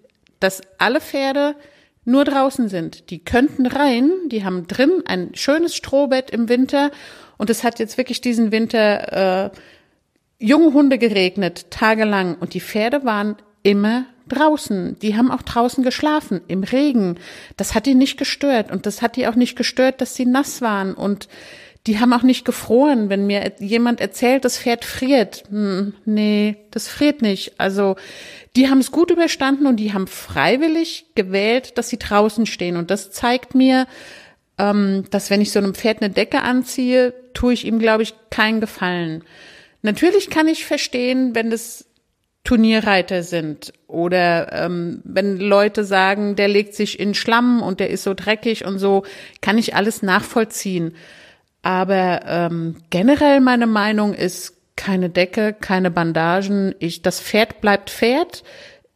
dass 0.45 0.61
alle 0.77 1.01
Pferde 1.01 1.57
nur 2.05 2.25
draußen 2.25 2.69
sind. 2.69 3.09
Die 3.09 3.25
könnten 3.25 3.67
rein, 3.67 4.11
die 4.27 4.45
haben 4.45 4.67
drin 4.67 5.03
ein 5.07 5.35
schönes 5.35 5.75
Strohbett 5.75 6.31
im 6.31 6.51
Winter 6.51 6.91
und 7.39 7.49
es 7.49 7.65
hat 7.65 7.79
jetzt 7.79 7.97
wirklich 7.97 8.21
diesen 8.21 8.53
Winter 8.53 9.47
äh, 9.47 9.51
junge 10.39 10.75
Hunde 10.75 10.99
geregnet, 10.99 11.71
tagelang 11.71 12.37
und 12.37 12.53
die 12.53 12.61
Pferde 12.61 13.05
waren 13.05 13.37
immer 13.63 14.05
draußen. 14.29 14.99
Die 14.99 15.17
haben 15.17 15.31
auch 15.31 15.41
draußen 15.41 15.83
geschlafen, 15.83 16.43
im 16.47 16.63
Regen. 16.63 17.17
Das 17.57 17.75
hat 17.75 17.87
die 17.87 17.95
nicht 17.95 18.19
gestört 18.19 18.71
und 18.71 18.85
das 18.85 19.01
hat 19.01 19.17
die 19.17 19.27
auch 19.27 19.35
nicht 19.37 19.57
gestört, 19.57 20.03
dass 20.03 20.15
sie 20.15 20.27
nass 20.27 20.61
waren 20.61 20.93
und 20.93 21.29
die 21.87 22.01
haben 22.01 22.13
auch 22.13 22.23
nicht 22.23 22.45
gefroren. 22.45 23.11
Wenn 23.11 23.27
mir 23.27 23.53
jemand 23.59 24.01
erzählt, 24.01 24.45
das 24.45 24.59
Pferd 24.59 24.85
friert, 24.85 25.45
hm, 25.51 25.95
nee, 26.05 26.57
das 26.71 26.89
friert 26.89 27.21
nicht. 27.21 27.55
Also 27.59 27.97
die 28.57 28.69
haben 28.69 28.79
es 28.79 28.91
gut 28.91 29.11
überstanden 29.11 29.67
und 29.67 29.77
die 29.77 29.93
haben 29.93 30.07
freiwillig 30.07 31.07
gewählt, 31.15 31.77
dass 31.77 31.89
sie 31.89 31.99
draußen 31.99 32.47
stehen. 32.47 32.77
Und 32.77 32.91
das 32.91 33.11
zeigt 33.11 33.55
mir, 33.55 33.87
ähm, 34.59 35.05
dass 35.11 35.31
wenn 35.31 35.41
ich 35.41 35.53
so 35.53 35.59
einem 35.59 35.75
Pferd 35.75 36.03
eine 36.03 36.13
Decke 36.13 36.43
anziehe, 36.43 37.13
tue 37.35 37.53
ich 37.53 37.67
ihm, 37.67 37.79
glaube 37.79 38.05
ich, 38.05 38.15
keinen 38.31 38.61
Gefallen. 38.61 39.25
Natürlich 39.83 40.31
kann 40.31 40.49
ich 40.49 40.65
verstehen, 40.65 41.35
wenn 41.35 41.51
das 41.51 41.85
Turnierreiter 42.45 43.23
sind 43.23 43.73
oder 43.89 44.53
ähm, 44.53 45.01
wenn 45.05 45.39
Leute 45.39 45.85
sagen, 45.85 46.37
der 46.37 46.49
legt 46.49 46.75
sich 46.75 47.01
in 47.01 47.15
Schlamm 47.15 47.63
und 47.63 47.81
der 47.81 47.91
ist 47.91 48.03
so 48.03 48.15
dreckig 48.15 48.67
und 48.67 48.79
so, 48.79 49.03
kann 49.41 49.59
ich 49.59 49.75
alles 49.75 50.03
nachvollziehen. 50.03 50.95
Aber 51.65 52.21
ähm, 52.27 52.77
generell 52.91 53.41
meine 53.41 53.67
Meinung 53.67 54.13
ist, 54.13 54.53
keine 54.77 55.09
Decke, 55.09 55.55
keine 55.55 55.91
Bandagen. 55.91 56.75
Ich, 56.79 57.01
das 57.01 57.21
Pferd 57.21 57.63
bleibt 57.63 57.89
Pferd. 57.89 58.45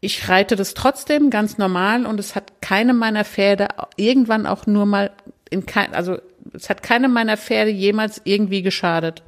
Ich 0.01 0.29
reite 0.29 0.55
das 0.55 0.75
trotzdem 0.75 1.31
ganz 1.31 1.57
normal 1.57 2.05
und 2.05 2.21
es 2.21 2.35
hat 2.35 2.61
keine 2.61 2.93
meiner 2.93 3.25
Pferde 3.25 3.69
irgendwann 3.97 4.47
auch 4.47 4.67
nur 4.67 4.85
mal 4.85 5.13
in 5.49 5.65
kein, 5.65 5.95
also 5.95 6.19
es 6.53 6.69
hat 6.69 6.83
keine 6.83 7.09
meiner 7.09 7.39
Pferde 7.39 7.71
jemals 7.71 8.21
irgendwie 8.25 8.61
geschadet. 8.61 9.23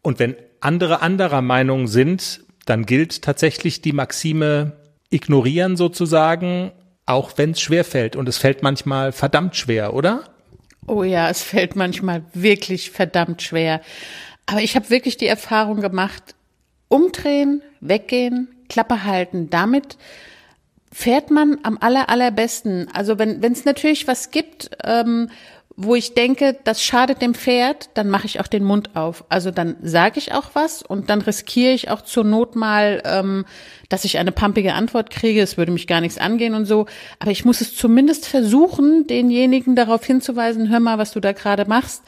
Und 0.00 0.20
wenn 0.20 0.36
andere 0.60 1.02
anderer 1.02 1.42
Meinung 1.42 1.88
sind, 1.88 2.44
dann 2.66 2.86
gilt 2.86 3.22
tatsächlich 3.22 3.82
die 3.82 3.92
Maxime 3.92 4.72
ignorieren 5.10 5.76
sozusagen, 5.76 6.70
auch 7.04 7.32
wenn 7.36 7.50
es 7.50 7.60
schwer 7.60 7.84
fällt. 7.84 8.14
Und 8.14 8.28
es 8.28 8.38
fällt 8.38 8.62
manchmal 8.62 9.10
verdammt 9.10 9.56
schwer, 9.56 9.92
oder? 9.92 10.22
Oh 10.86 11.02
ja, 11.02 11.30
es 11.30 11.42
fällt 11.42 11.76
manchmal 11.76 12.22
wirklich 12.34 12.90
verdammt 12.90 13.42
schwer. 13.42 13.80
Aber 14.46 14.60
ich 14.60 14.76
habe 14.76 14.90
wirklich 14.90 15.16
die 15.16 15.26
Erfahrung 15.26 15.80
gemacht, 15.80 16.34
umdrehen, 16.88 17.62
weggehen, 17.80 18.48
Klappe 18.68 19.04
halten. 19.04 19.48
Damit 19.48 19.96
fährt 20.92 21.30
man 21.30 21.58
am 21.62 21.78
aller, 21.80 22.08
allerbesten. 22.08 22.88
Also 22.92 23.18
wenn 23.18 23.42
es 23.42 23.64
natürlich 23.64 24.06
was 24.06 24.30
gibt, 24.30 24.70
ähm, 24.84 25.30
wo 25.76 25.94
ich 25.96 26.14
denke, 26.14 26.56
das 26.62 26.82
schadet 26.82 27.20
dem 27.20 27.34
Pferd, 27.34 27.90
dann 27.94 28.08
mache 28.08 28.26
ich 28.26 28.38
auch 28.38 28.46
den 28.46 28.62
Mund 28.62 28.94
auf. 28.94 29.24
Also 29.28 29.50
dann 29.50 29.76
sage 29.82 30.18
ich 30.18 30.32
auch 30.32 30.50
was 30.54 30.82
und 30.82 31.10
dann 31.10 31.20
riskiere 31.20 31.72
ich 31.72 31.90
auch 31.90 32.02
zur 32.02 32.22
Not 32.22 32.54
mal, 32.54 33.02
ähm, 33.04 33.44
dass 33.88 34.04
ich 34.04 34.18
eine 34.18 34.30
pampige 34.30 34.74
Antwort 34.74 35.10
kriege. 35.10 35.42
Es 35.42 35.56
würde 35.56 35.72
mich 35.72 35.86
gar 35.88 36.00
nichts 36.00 36.18
angehen 36.18 36.54
und 36.54 36.66
so. 36.66 36.86
Aber 37.18 37.32
ich 37.32 37.44
muss 37.44 37.60
es 37.60 37.74
zumindest 37.74 38.26
versuchen, 38.26 39.06
denjenigen 39.08 39.74
darauf 39.74 40.04
hinzuweisen, 40.04 40.70
hör 40.70 40.80
mal, 40.80 40.98
was 40.98 41.12
du 41.12 41.20
da 41.20 41.32
gerade 41.32 41.64
machst 41.64 42.02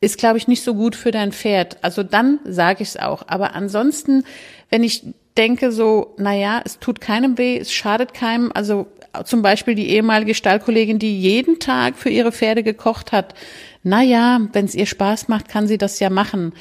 ist, 0.00 0.18
glaube 0.18 0.38
ich, 0.38 0.48
nicht 0.48 0.64
so 0.64 0.74
gut 0.74 0.96
für 0.96 1.10
dein 1.10 1.30
Pferd. 1.30 1.76
Also 1.82 2.02
dann 2.02 2.40
sage 2.44 2.82
ich 2.82 2.88
es 2.88 2.96
auch. 2.96 3.24
Aber 3.26 3.54
ansonsten, 3.54 4.24
wenn 4.70 4.82
ich 4.82 5.04
denke 5.36 5.72
so, 5.72 6.14
na 6.18 6.34
ja, 6.34 6.60
es 6.64 6.78
tut 6.78 7.00
keinem 7.00 7.38
weh, 7.38 7.58
es 7.58 7.72
schadet 7.72 8.14
keinem. 8.14 8.50
Also 8.54 8.86
zum 9.24 9.42
Beispiel 9.42 9.74
die 9.74 9.88
ehemalige 9.90 10.34
Stallkollegin, 10.34 10.98
die 10.98 11.20
jeden 11.20 11.58
Tag 11.58 11.96
für 11.96 12.10
ihre 12.10 12.32
Pferde 12.32 12.62
gekocht 12.62 13.12
hat. 13.12 13.34
Na 13.82 14.02
ja, 14.02 14.40
wenn 14.52 14.64
es 14.66 14.74
ihr 14.74 14.86
Spaß 14.86 15.28
macht, 15.28 15.48
kann 15.48 15.66
sie 15.66 15.78
das 15.78 16.00
ja 16.00 16.10
machen. 16.10 16.52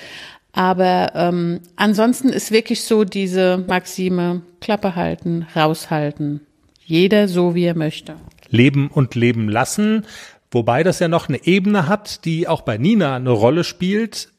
Aber 0.52 1.12
ähm, 1.16 1.60
ansonsten 1.76 2.30
ist 2.30 2.52
wirklich 2.52 2.84
so 2.84 3.04
diese 3.04 3.64
Maxime, 3.68 4.42
Klappe 4.62 4.96
halten, 4.96 5.46
raushalten. 5.56 6.42
Jeder 6.84 7.28
so, 7.28 7.54
wie 7.54 7.66
er 7.66 7.78
möchte. 7.78 8.16
Leben 8.50 8.90
und 8.90 9.14
leben 9.14 9.48
lassen. 9.48 10.06
Wobei 10.50 10.82
das 10.82 11.00
ja 11.00 11.08
noch 11.08 11.30
eine 11.30 11.46
Ebene 11.46 11.88
hat, 11.88 12.26
die 12.26 12.48
auch 12.48 12.62
bei 12.62 12.78
Nina 12.78 13.16
eine 13.16 13.30
Rolle 13.30 13.64
spielt. 13.64 14.30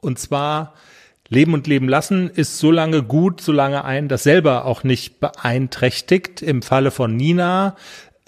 Und 0.00 0.18
zwar 0.18 0.74
Leben 1.28 1.52
und 1.54 1.66
Leben 1.66 1.88
lassen 1.88 2.30
ist 2.30 2.58
so 2.58 2.70
lange 2.70 3.02
gut, 3.02 3.40
solange 3.40 3.84
einen 3.84 4.08
das 4.08 4.22
selber 4.22 4.64
auch 4.64 4.82
nicht 4.82 5.20
beeinträchtigt. 5.20 6.40
Im 6.40 6.62
Falle 6.62 6.90
von 6.90 7.14
Nina, 7.14 7.76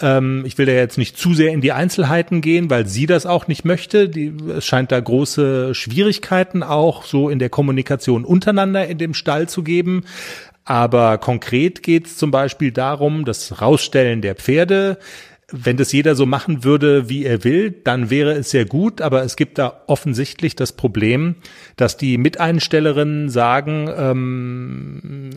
ähm, 0.00 0.44
ich 0.46 0.58
will 0.58 0.66
da 0.66 0.72
jetzt 0.72 0.98
nicht 0.98 1.16
zu 1.16 1.32
sehr 1.32 1.52
in 1.52 1.62
die 1.62 1.72
Einzelheiten 1.72 2.42
gehen, 2.42 2.68
weil 2.68 2.86
sie 2.86 3.06
das 3.06 3.26
auch 3.26 3.48
nicht 3.48 3.64
möchte. 3.64 4.08
Die, 4.08 4.34
es 4.56 4.66
scheint 4.66 4.92
da 4.92 5.00
große 5.00 5.74
Schwierigkeiten 5.74 6.62
auch 6.62 7.04
so 7.04 7.30
in 7.30 7.38
der 7.38 7.48
Kommunikation 7.48 8.24
untereinander 8.24 8.86
in 8.86 8.98
dem 8.98 9.14
Stall 9.14 9.48
zu 9.48 9.62
geben. 9.62 10.04
Aber 10.64 11.18
konkret 11.18 11.82
geht 11.82 12.06
es 12.06 12.16
zum 12.16 12.30
Beispiel 12.30 12.70
darum, 12.70 13.24
das 13.24 13.60
Rausstellen 13.60 14.20
der 14.20 14.34
Pferde 14.34 14.98
wenn 15.52 15.76
das 15.76 15.92
jeder 15.92 16.14
so 16.14 16.26
machen 16.26 16.64
würde, 16.64 17.08
wie 17.08 17.24
er 17.24 17.44
will, 17.44 17.70
dann 17.70 18.10
wäre 18.10 18.32
es 18.32 18.50
sehr 18.50 18.64
gut. 18.64 19.00
Aber 19.00 19.22
es 19.22 19.36
gibt 19.36 19.58
da 19.58 19.82
offensichtlich 19.86 20.56
das 20.56 20.72
Problem, 20.72 21.36
dass 21.76 21.96
die 21.96 22.18
Miteinstellerinnen 22.18 23.28
sagen, 23.28 23.90
ähm, 23.96 25.30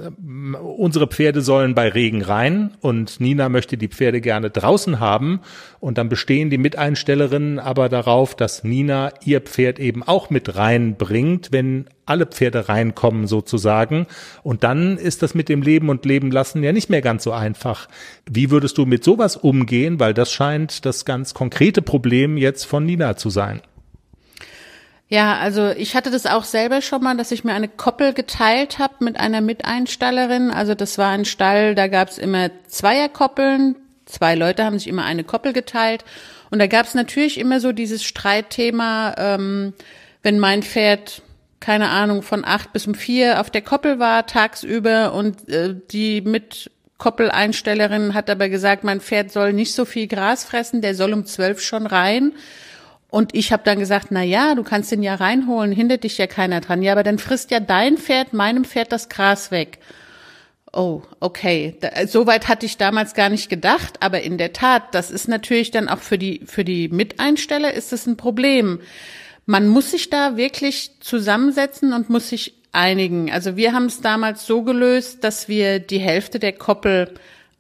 unsere 0.78 1.08
Pferde 1.08 1.42
sollen 1.42 1.76
bei 1.76 1.90
Regen 1.90 2.22
rein 2.22 2.72
und 2.82 3.20
Nina 3.20 3.50
möchte 3.50 3.78
die 3.78 3.88
Pferde 3.88 4.22
gerne 4.22 4.50
draußen 4.50 5.00
haben. 5.00 5.42
Und 5.80 5.98
dann 5.98 6.10
bestehen 6.10 6.50
die 6.50 6.58
Miteinstellerinnen 6.58 7.60
aber 7.60 7.90
darauf, 7.90 8.36
dass 8.36 8.64
Nina 8.64 9.12
ihr 9.26 9.42
Pferd 9.42 9.80
eben 9.80 10.04
auch 10.04 10.30
mit 10.30 10.56
reinbringt, 10.56 11.52
wenn 11.52 11.88
alle 12.06 12.26
Pferde 12.26 12.70
reinkommen 12.70 13.28
sozusagen. 13.28 14.08
Und 14.44 14.64
dann 14.64 14.98
ist 14.98 15.24
das 15.24 15.34
mit 15.34 15.50
dem 15.50 15.62
Leben 15.62 15.90
und 15.90 16.06
Leben 16.06 16.32
lassen 16.32 16.64
ja 16.64 16.72
nicht 16.72 16.90
mehr 16.90 17.02
ganz 17.02 17.24
so 17.24 17.32
einfach. 17.32 17.88
Wie 18.30 18.52
würdest 18.52 18.78
du 18.78 18.86
mit 18.86 19.04
sowas 19.04 19.38
umgehen? 19.38 20.00
Weil 20.00 20.14
das 20.14 20.32
scheint 20.32 20.86
das 20.86 21.06
ganz 21.06 21.34
konkrete 21.34 21.82
Problem 21.82 22.38
jetzt 22.38 22.66
von 22.66 22.86
Nina 22.86 23.16
zu 23.16 23.30
sein. 23.30 23.62
Ja, 25.14 25.38
also 25.38 25.70
ich 25.70 25.96
hatte 25.96 26.10
das 26.10 26.26
auch 26.26 26.44
selber 26.44 26.82
schon 26.82 27.04
mal, 27.04 27.16
dass 27.16 27.32
ich 27.32 27.44
mir 27.44 27.54
eine 27.54 27.68
Koppel 27.68 28.14
geteilt 28.14 28.80
habe 28.80 28.96
mit 29.02 29.20
einer 29.20 29.42
Miteinstallerin. 29.42 30.50
Also 30.50 30.74
das 30.74 30.98
war 30.98 31.12
ein 31.12 31.26
Stall, 31.26 31.76
da 31.76 31.88
gab 31.88 32.10
es 32.10 32.18
immer 32.18 32.50
Zweierkoppeln. 32.68 33.76
Zwei 34.06 34.36
Leute 34.36 34.66
haben 34.66 34.80
sich 34.80 34.88
immer 34.88 35.06
eine 35.06 35.24
Koppel 35.24 35.54
geteilt. 35.54 36.04
Und 36.50 36.60
da 36.60 36.68
gab 36.68 36.86
es 36.86 36.94
natürlich 36.94 37.40
immer 37.40 37.60
so 37.60 37.72
dieses 37.74 38.04
Streitthema, 38.04 39.16
ähm, 39.18 39.74
wenn 40.24 40.40
mein 40.40 40.64
Pferd 40.64 41.22
keine 41.64 41.90
Ahnung, 41.90 42.24
von 42.24 42.44
acht 42.44 42.74
bis 42.74 42.88
um 42.88 42.94
vier 42.94 43.40
auf 43.40 43.50
der 43.50 43.62
Koppel 43.62 43.98
war 43.98 44.28
tagsüber 44.28 45.14
und 45.14 45.48
äh, 45.48 45.74
die 45.92 46.20
mit 46.20 46.70
Koppeleinstellerin 46.98 48.14
hat 48.14 48.30
aber 48.30 48.50
gesagt, 48.50 48.84
mein 48.84 49.00
Pferd 49.00 49.32
soll 49.32 49.54
nicht 49.54 49.74
so 49.74 49.86
viel 49.86 50.08
Gras 50.08 50.44
fressen, 50.44 50.82
der 50.82 50.94
soll 50.94 51.14
um 51.14 51.26
zwölf 51.26 51.62
schon 51.62 51.88
rein. 51.88 52.34
Und 53.10 53.34
ich 53.34 53.54
habe 53.54 53.64
dann 53.64 53.80
gesagt, 53.80 54.08
na 54.10 54.24
ja, 54.24 54.56
du 54.56 54.64
kannst 54.64 54.92
den 54.92 55.04
ja 55.04 55.16
reinholen, 55.16 55.72
hindert 55.72 56.04
dich 56.04 56.18
ja 56.18 56.28
keiner 56.28 56.60
dran. 56.60 56.82
Ja, 56.82 56.92
aber 56.92 57.04
dann 57.04 57.18
frisst 57.18 57.50
ja 57.52 57.62
dein 57.62 57.98
Pferd 57.98 58.34
meinem 58.34 58.66
Pferd 58.66 58.92
das 58.92 59.08
Gras 59.08 59.50
weg. 59.50 59.80
Oh, 60.74 61.04
okay. 61.22 61.78
Soweit 62.08 62.50
hatte 62.50 62.66
ich 62.66 62.76
damals 62.76 63.14
gar 63.14 63.30
nicht 63.30 63.50
gedacht, 63.50 64.00
aber 64.02 64.22
in 64.22 64.38
der 64.38 64.52
Tat, 64.52 64.94
das 64.94 65.12
ist 65.12 65.30
natürlich 65.30 65.72
dann 65.72 65.88
auch 65.88 66.00
für 66.00 66.18
die 66.18 66.42
für 66.46 66.66
die 66.66 66.90
Miteinsteller 66.90 67.74
ist 67.74 67.94
es 67.94 68.06
ein 68.06 68.18
Problem 68.18 68.80
man 69.46 69.68
muss 69.68 69.92
sich 69.92 70.10
da 70.10 70.38
wirklich 70.38 70.92
zusammensetzen 71.00 71.94
und 71.94 72.10
muss 72.10 72.30
sich 72.30 72.56
einigen. 72.72 73.32
Also 73.32 73.56
wir 73.56 73.74
haben 73.74 73.86
es 73.86 74.02
damals 74.02 74.46
so 74.46 74.64
gelöst, 74.64 75.24
dass 75.24 75.48
wir 75.48 75.80
die 75.80 76.00
Hälfte 76.00 76.40
der 76.40 76.54
Koppel 76.54 77.14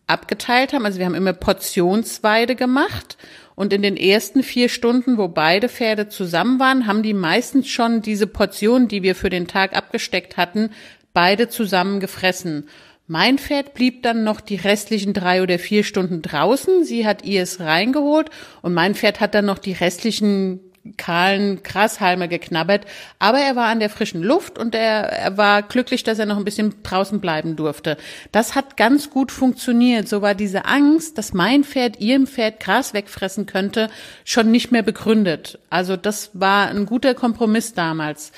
abgeteilt 0.07 0.73
haben. 0.73 0.85
Also 0.85 0.99
wir 0.99 1.05
haben 1.05 1.15
immer 1.15 1.33
Portionsweide 1.33 2.55
gemacht. 2.55 3.17
Und 3.55 3.71
in 3.71 3.83
den 3.83 3.97
ersten 3.97 4.41
vier 4.41 4.67
Stunden, 4.67 5.17
wo 5.17 5.27
beide 5.27 5.69
Pferde 5.69 6.09
zusammen 6.09 6.59
waren, 6.59 6.87
haben 6.87 7.03
die 7.03 7.13
meistens 7.13 7.67
schon 7.67 8.01
diese 8.01 8.25
Portion, 8.25 8.87
die 8.87 9.03
wir 9.03 9.13
für 9.13 9.29
den 9.29 9.47
Tag 9.47 9.75
abgesteckt 9.75 10.37
hatten, 10.37 10.71
beide 11.13 11.49
zusammen 11.49 11.99
gefressen. 11.99 12.67
Mein 13.05 13.37
Pferd 13.37 13.75
blieb 13.75 14.01
dann 14.01 14.23
noch 14.23 14.41
die 14.41 14.55
restlichen 14.55 15.13
drei 15.13 15.43
oder 15.43 15.59
vier 15.59 15.83
Stunden 15.83 16.23
draußen. 16.23 16.83
Sie 16.83 17.05
hat 17.05 17.25
ihrs 17.25 17.59
reingeholt 17.59 18.31
und 18.63 18.73
mein 18.73 18.95
Pferd 18.95 19.19
hat 19.19 19.35
dann 19.35 19.45
noch 19.45 19.59
die 19.59 19.73
restlichen 19.73 20.61
kahlen 20.97 21.63
Grashalme 21.63 22.27
geknabbert, 22.27 22.85
aber 23.19 23.39
er 23.39 23.55
war 23.55 23.67
an 23.67 23.79
der 23.79 23.89
frischen 23.89 24.21
Luft 24.21 24.59
und 24.59 24.75
er, 24.75 25.03
er 25.03 25.37
war 25.37 25.61
glücklich, 25.63 26.03
dass 26.03 26.19
er 26.19 26.25
noch 26.25 26.37
ein 26.37 26.43
bisschen 26.43 26.75
draußen 26.83 27.21
bleiben 27.21 27.55
durfte. 27.55 27.97
Das 28.31 28.55
hat 28.55 28.75
ganz 28.75 29.09
gut 29.09 29.31
funktioniert. 29.31 30.09
So 30.09 30.21
war 30.21 30.35
diese 30.35 30.65
Angst, 30.65 31.17
dass 31.17 31.33
mein 31.33 31.63
Pferd 31.63 31.99
ihrem 31.99 32.27
Pferd 32.27 32.59
Gras 32.59 32.93
wegfressen 32.93 33.45
könnte, 33.45 33.89
schon 34.25 34.51
nicht 34.51 34.71
mehr 34.71 34.83
begründet. 34.83 35.59
Also 35.69 35.95
das 35.95 36.31
war 36.33 36.67
ein 36.67 36.85
guter 36.85 37.13
Kompromiss 37.13 37.73
damals. 37.73 38.33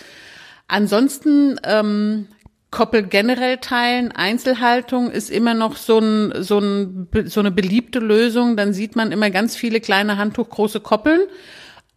Ansonsten 0.67 1.60
ähm, 1.63 2.27
Koppel 2.75 3.03
generell 3.03 3.58
teilen, 3.58 4.12
Einzelhaltung 4.12 5.10
ist 5.10 5.29
immer 5.29 5.53
noch 5.53 5.77
so, 5.77 5.99
ein, 5.99 6.43
so, 6.43 6.60
ein, 6.60 7.08
so 7.25 7.39
eine 7.39 7.51
beliebte 7.51 7.99
Lösung. 7.99 8.58
Dann 8.58 8.73
sieht 8.73 8.95
man 8.95 9.12
immer 9.12 9.29
ganz 9.29 9.55
viele 9.55 9.79
kleine 9.79 10.17
handtuchgroße 10.17 10.81
Koppeln. 10.81 11.21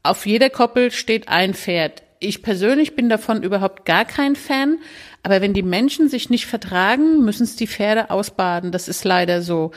Auf 0.02 0.26
jeder 0.26 0.50
Koppel 0.50 0.90
steht 0.90 1.28
ein 1.28 1.54
Pferd. 1.54 2.02
Ich 2.20 2.42
persönlich 2.42 2.96
bin 2.96 3.08
davon 3.08 3.42
überhaupt 3.42 3.84
gar 3.84 4.04
kein 4.04 4.34
Fan, 4.34 4.78
aber 5.22 5.40
wenn 5.40 5.54
die 5.54 5.62
Menschen 5.62 6.08
sich 6.08 6.30
nicht 6.30 6.46
vertragen, 6.46 7.24
müssen 7.24 7.44
es 7.44 7.56
die 7.56 7.68
Pferde 7.68 8.10
ausbaden. 8.10 8.72
Das 8.72 8.88
ist 8.88 9.04
leider 9.04 9.42
so. 9.42 9.70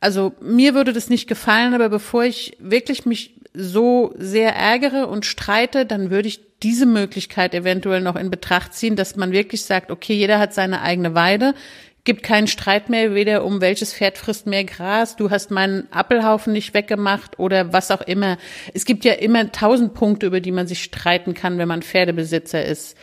Also 0.00 0.32
mir 0.40 0.74
würde 0.74 0.92
das 0.92 1.10
nicht 1.10 1.28
gefallen, 1.28 1.74
aber 1.74 1.88
bevor 1.88 2.24
ich 2.24 2.56
wirklich 2.58 3.06
mich 3.06 3.34
so 3.54 4.14
sehr 4.16 4.54
ärgere 4.56 5.08
und 5.08 5.26
streite, 5.26 5.84
dann 5.84 6.10
würde 6.10 6.28
ich 6.28 6.40
diese 6.62 6.86
Möglichkeit 6.86 7.54
eventuell 7.54 8.00
noch 8.00 8.16
in 8.16 8.30
Betracht 8.30 8.72
ziehen, 8.72 8.96
dass 8.96 9.16
man 9.16 9.32
wirklich 9.32 9.62
sagt, 9.62 9.90
okay, 9.90 10.14
jeder 10.14 10.38
hat 10.38 10.54
seine 10.54 10.82
eigene 10.82 11.14
Weide 11.14 11.54
gibt 12.04 12.22
keinen 12.22 12.48
Streit 12.48 12.88
mehr, 12.88 13.14
weder 13.14 13.44
um 13.44 13.60
welches 13.60 13.94
Pferd 13.94 14.18
frisst 14.18 14.46
mehr 14.46 14.64
Gras, 14.64 15.16
du 15.16 15.30
hast 15.30 15.50
meinen 15.50 15.86
Appelhaufen 15.92 16.52
nicht 16.52 16.74
weggemacht 16.74 17.38
oder 17.38 17.72
was 17.72 17.90
auch 17.90 18.00
immer. 18.00 18.38
Es 18.74 18.84
gibt 18.84 19.04
ja 19.04 19.12
immer 19.12 19.52
tausend 19.52 19.94
Punkte, 19.94 20.26
über 20.26 20.40
die 20.40 20.50
man 20.50 20.66
sich 20.66 20.82
streiten 20.82 21.34
kann, 21.34 21.58
wenn 21.58 21.68
man 21.68 21.82
Pferdebesitzer 21.82 22.64
ist. 22.64 22.96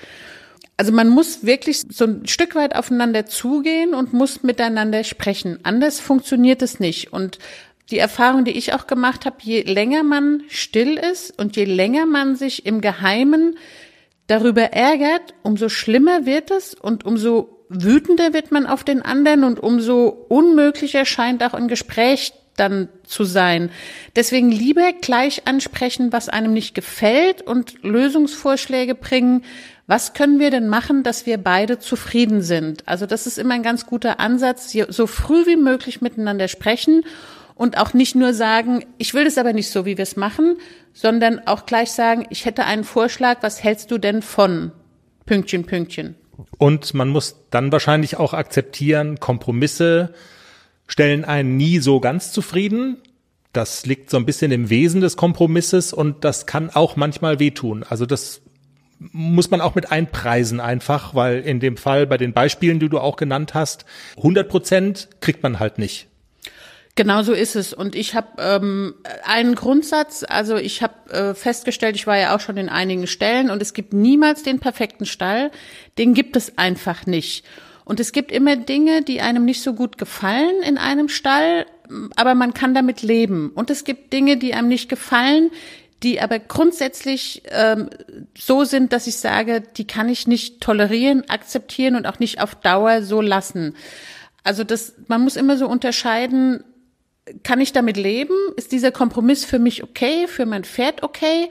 Also 0.75 0.91
man 0.91 1.09
muss 1.09 1.45
wirklich 1.45 1.83
so 1.89 2.05
ein 2.05 2.27
Stück 2.27 2.55
weit 2.55 2.75
aufeinander 2.75 3.25
zugehen 3.25 3.93
und 3.93 4.13
muss 4.13 4.43
miteinander 4.43 5.03
sprechen. 5.03 5.59
Anders 5.63 5.99
funktioniert 5.99 6.61
es 6.61 6.79
nicht. 6.79 7.11
Und 7.11 7.37
die 7.91 7.97
Erfahrung, 7.97 8.45
die 8.45 8.57
ich 8.57 8.73
auch 8.73 8.87
gemacht 8.87 9.25
habe, 9.25 9.37
je 9.41 9.61
länger 9.61 10.03
man 10.03 10.43
still 10.47 10.97
ist 10.97 11.37
und 11.37 11.55
je 11.55 11.65
länger 11.65 12.05
man 12.05 12.35
sich 12.35 12.65
im 12.65 12.81
Geheimen 12.81 13.57
darüber 14.27 14.73
ärgert, 14.73 15.33
umso 15.41 15.69
schlimmer 15.69 16.25
wird 16.25 16.51
es 16.51 16.75
und 16.75 17.03
umso 17.03 17.58
wütender 17.69 18.33
wird 18.33 18.51
man 18.51 18.65
auf 18.65 18.83
den 18.83 19.01
anderen 19.01 19.43
und 19.43 19.59
umso 19.59 20.07
unmöglicher 20.27 21.05
scheint 21.05 21.43
auch 21.43 21.53
ein 21.53 21.67
Gespräch 21.67 22.33
dann 22.59 22.89
zu 23.03 23.23
sein. 23.23 23.69
Deswegen 24.15 24.51
lieber 24.51 24.91
gleich 24.99 25.47
ansprechen, 25.47 26.11
was 26.11 26.29
einem 26.29 26.53
nicht 26.53 26.75
gefällt 26.75 27.41
und 27.41 27.83
Lösungsvorschläge 27.83 28.95
bringen. 28.95 29.43
Was 29.87 30.13
können 30.13 30.39
wir 30.39 30.51
denn 30.51 30.67
machen, 30.67 31.03
dass 31.03 31.25
wir 31.25 31.37
beide 31.37 31.79
zufrieden 31.79 32.41
sind? 32.41 32.87
Also 32.87 33.05
das 33.05 33.27
ist 33.27 33.37
immer 33.37 33.53
ein 33.53 33.63
ganz 33.63 33.85
guter 33.85 34.19
Ansatz, 34.19 34.75
so 34.89 35.07
früh 35.07 35.45
wie 35.47 35.55
möglich 35.55 36.01
miteinander 36.01 36.47
sprechen 36.47 37.03
und 37.55 37.77
auch 37.77 37.93
nicht 37.93 38.15
nur 38.15 38.33
sagen, 38.33 38.85
ich 38.97 39.13
will 39.13 39.25
das 39.25 39.37
aber 39.37 39.53
nicht 39.53 39.69
so, 39.69 39.85
wie 39.85 39.97
wir 39.97 40.03
es 40.03 40.15
machen, 40.15 40.57
sondern 40.93 41.39
auch 41.47 41.65
gleich 41.65 41.91
sagen, 41.91 42.25
ich 42.29 42.45
hätte 42.45 42.65
einen 42.65 42.83
Vorschlag, 42.83 43.37
was 43.41 43.63
hältst 43.63 43.89
du 43.91 43.97
denn 43.97 44.21
von? 44.21 44.71
Pünktchen, 45.25 45.65
Pünktchen. 45.65 46.15
Und 46.57 46.93
man 46.93 47.09
muss 47.09 47.45
dann 47.49 47.71
wahrscheinlich 47.71 48.17
auch 48.17 48.33
akzeptieren, 48.33 49.19
Kompromisse 49.19 50.13
stellen 50.87 51.25
einen 51.25 51.57
nie 51.57 51.79
so 51.79 51.99
ganz 51.99 52.31
zufrieden. 52.31 52.97
Das 53.53 53.85
liegt 53.85 54.09
so 54.09 54.17
ein 54.17 54.25
bisschen 54.25 54.51
im 54.51 54.69
Wesen 54.69 55.01
des 55.01 55.17
Kompromisses 55.17 55.93
und 55.93 56.23
das 56.23 56.45
kann 56.45 56.69
auch 56.69 56.95
manchmal 56.95 57.39
wehtun. 57.39 57.83
Also 57.87 58.05
das 58.05 58.41
muss 58.99 59.49
man 59.49 59.61
auch 59.61 59.75
mit 59.75 59.91
einpreisen 59.91 60.59
einfach, 60.59 61.15
weil 61.15 61.39
in 61.39 61.59
dem 61.59 61.77
Fall 61.77 62.05
bei 62.05 62.17
den 62.17 62.33
Beispielen, 62.33 62.79
die 62.79 62.89
du 62.89 62.99
auch 62.99 63.15
genannt 63.15 63.53
hast, 63.53 63.85
100 64.17 64.47
Prozent 64.49 65.09
kriegt 65.21 65.41
man 65.41 65.59
halt 65.59 65.77
nicht. 65.77 66.08
Genau 66.99 67.21
so 67.21 67.31
ist 67.31 67.55
es. 67.55 67.71
Und 67.71 67.95
ich 67.95 68.13
habe 68.13 68.27
ähm, 68.39 68.93
einen 69.23 69.55
Grundsatz, 69.55 70.25
also 70.27 70.57
ich 70.57 70.83
habe 70.83 71.13
äh, 71.13 71.33
festgestellt, 71.33 71.95
ich 71.95 72.07
war 72.07 72.17
ja 72.17 72.35
auch 72.35 72.41
schon 72.41 72.57
in 72.57 72.67
einigen 72.67 73.07
Stellen 73.07 73.51
und 73.51 73.61
es 73.61 73.73
gibt 73.73 73.93
niemals 73.93 74.43
den 74.43 74.59
perfekten 74.59 75.05
Stall, 75.05 75.49
den 75.97 76.13
gibt 76.13 76.35
es 76.35 76.57
einfach 76.57 77.05
nicht. 77.05 77.45
Und 77.85 78.01
es 78.01 78.11
gibt 78.11 78.33
immer 78.33 78.57
Dinge, 78.57 79.01
die 79.01 79.21
einem 79.21 79.45
nicht 79.45 79.63
so 79.63 79.75
gut 79.75 79.97
gefallen 79.97 80.61
in 80.61 80.77
einem 80.77 81.07
Stall, 81.07 81.67
aber 82.17 82.35
man 82.35 82.53
kann 82.53 82.73
damit 82.73 83.01
leben. 83.01 83.51
Und 83.55 83.69
es 83.69 83.85
gibt 83.85 84.11
Dinge, 84.11 84.35
die 84.35 84.53
einem 84.53 84.67
nicht 84.67 84.89
gefallen, 84.89 85.51
die 86.03 86.19
aber 86.19 86.37
grundsätzlich 86.37 87.43
ähm, 87.51 87.91
so 88.37 88.65
sind, 88.65 88.91
dass 88.91 89.07
ich 89.07 89.15
sage, 89.15 89.63
die 89.77 89.87
kann 89.87 90.09
ich 90.09 90.27
nicht 90.27 90.59
tolerieren, 90.59 91.29
akzeptieren 91.29 91.95
und 91.95 92.05
auch 92.07 92.19
nicht 92.19 92.41
auf 92.41 92.55
Dauer 92.55 93.03
so 93.03 93.21
lassen. 93.21 93.77
Also 94.43 94.65
das, 94.65 94.95
man 95.07 95.21
muss 95.21 95.37
immer 95.37 95.55
so 95.55 95.65
unterscheiden, 95.65 96.65
kann 97.43 97.61
ich 97.61 97.73
damit 97.73 97.97
leben? 97.97 98.35
Ist 98.55 98.71
dieser 98.71 98.91
Kompromiss 98.91 99.45
für 99.45 99.59
mich 99.59 99.83
okay, 99.83 100.27
für 100.27 100.45
mein 100.45 100.63
Pferd 100.63 101.03
okay? 101.03 101.49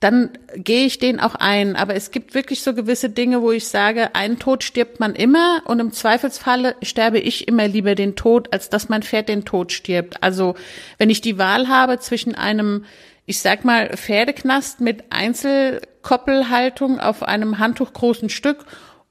Dann 0.00 0.30
gehe 0.56 0.86
ich 0.86 0.98
den 0.98 1.20
auch 1.20 1.34
ein. 1.34 1.76
Aber 1.76 1.94
es 1.94 2.10
gibt 2.10 2.34
wirklich 2.34 2.62
so 2.62 2.72
gewisse 2.74 3.10
Dinge, 3.10 3.42
wo 3.42 3.52
ich 3.52 3.68
sage, 3.68 4.14
einen 4.14 4.38
Tod 4.38 4.64
stirbt 4.64 4.98
man 4.98 5.14
immer 5.14 5.62
und 5.66 5.78
im 5.78 5.92
Zweifelsfalle 5.92 6.74
sterbe 6.82 7.18
ich 7.18 7.46
immer 7.48 7.68
lieber 7.68 7.94
den 7.94 8.16
Tod, 8.16 8.52
als 8.52 8.70
dass 8.70 8.88
mein 8.88 9.02
Pferd 9.02 9.28
den 9.28 9.44
Tod 9.44 9.72
stirbt. 9.72 10.22
Also 10.22 10.54
wenn 10.96 11.10
ich 11.10 11.20
die 11.20 11.36
Wahl 11.36 11.68
habe 11.68 11.98
zwischen 11.98 12.34
einem, 12.34 12.86
ich 13.26 13.40
sag 13.40 13.66
mal, 13.66 13.94
Pferdeknast 13.94 14.80
mit 14.80 15.04
Einzelkoppelhaltung 15.10 16.98
auf 16.98 17.22
einem 17.22 17.58
handtuchgroßen 17.58 18.30
Stück 18.30 18.64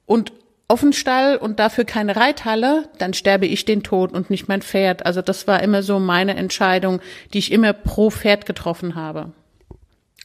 und 0.07 0.34
Offenstall 0.70 1.36
und 1.36 1.59
dafür 1.59 1.84
keine 1.84 2.15
Reithalle, 2.15 2.88
dann 2.99 3.13
sterbe 3.13 3.47
ich 3.47 3.65
den 3.65 3.84
Tod 3.84 4.13
und 4.13 4.30
nicht 4.30 4.47
mein 4.47 4.61
Pferd. 4.61 5.05
Also 5.05 5.22
das 5.22 5.47
war 5.47 5.61
immer 5.63 5.84
so 5.84 5.99
meine 5.99 6.36
Entscheidung, 6.38 7.01
die 7.34 7.39
ich 7.39 7.51
immer 7.51 7.74
pro 7.74 8.11
Pferd 8.11 8.45
getroffen 8.45 8.95
habe. 8.95 9.32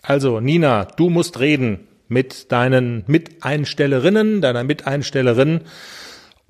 Also 0.03 0.41
Nina, 0.41 0.85
du 0.85 1.09
musst 1.09 1.41
reden 1.41 1.89
mit 2.09 2.53
deinen 2.53 3.05
Miteinstellerinnen, 3.07 4.43
deiner 4.43 4.65
Miteinstellerin 4.65 5.63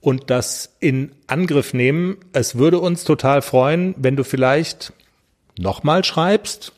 und 0.01 0.29
das 0.29 0.75
in 0.81 1.13
Angriff 1.29 1.73
nehmen. 1.73 2.17
Es 2.33 2.59
würde 2.59 2.81
uns 2.81 3.05
total 3.05 3.43
freuen, 3.43 3.95
wenn 3.97 4.17
du 4.17 4.25
vielleicht 4.25 4.93
nochmal 5.57 6.03
schreibst 6.03 6.73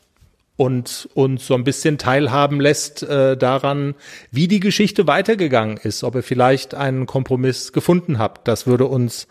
und 0.57 1.07
uns 1.13 1.47
so 1.47 1.53
ein 1.53 1.63
bisschen 1.63 1.97
teilhaben 1.97 2.59
lässt 2.59 3.03
äh, 3.03 3.37
daran, 3.37 3.95
wie 4.31 4.47
die 4.47 4.59
Geschichte 4.59 5.07
weitergegangen 5.07 5.77
ist, 5.77 6.03
ob 6.03 6.15
ihr 6.15 6.23
vielleicht 6.23 6.73
einen 6.73 7.05
Kompromiss 7.05 7.71
gefunden 7.71 8.17
habt. 8.17 8.47
Das 8.47 8.67
würde 8.67 8.87
uns 8.87 9.27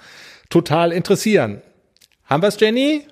total 0.48 0.92
interessieren. 0.92 1.60
Haben 2.24 2.42
wir's, 2.42 2.58
Jenny? 2.58 3.06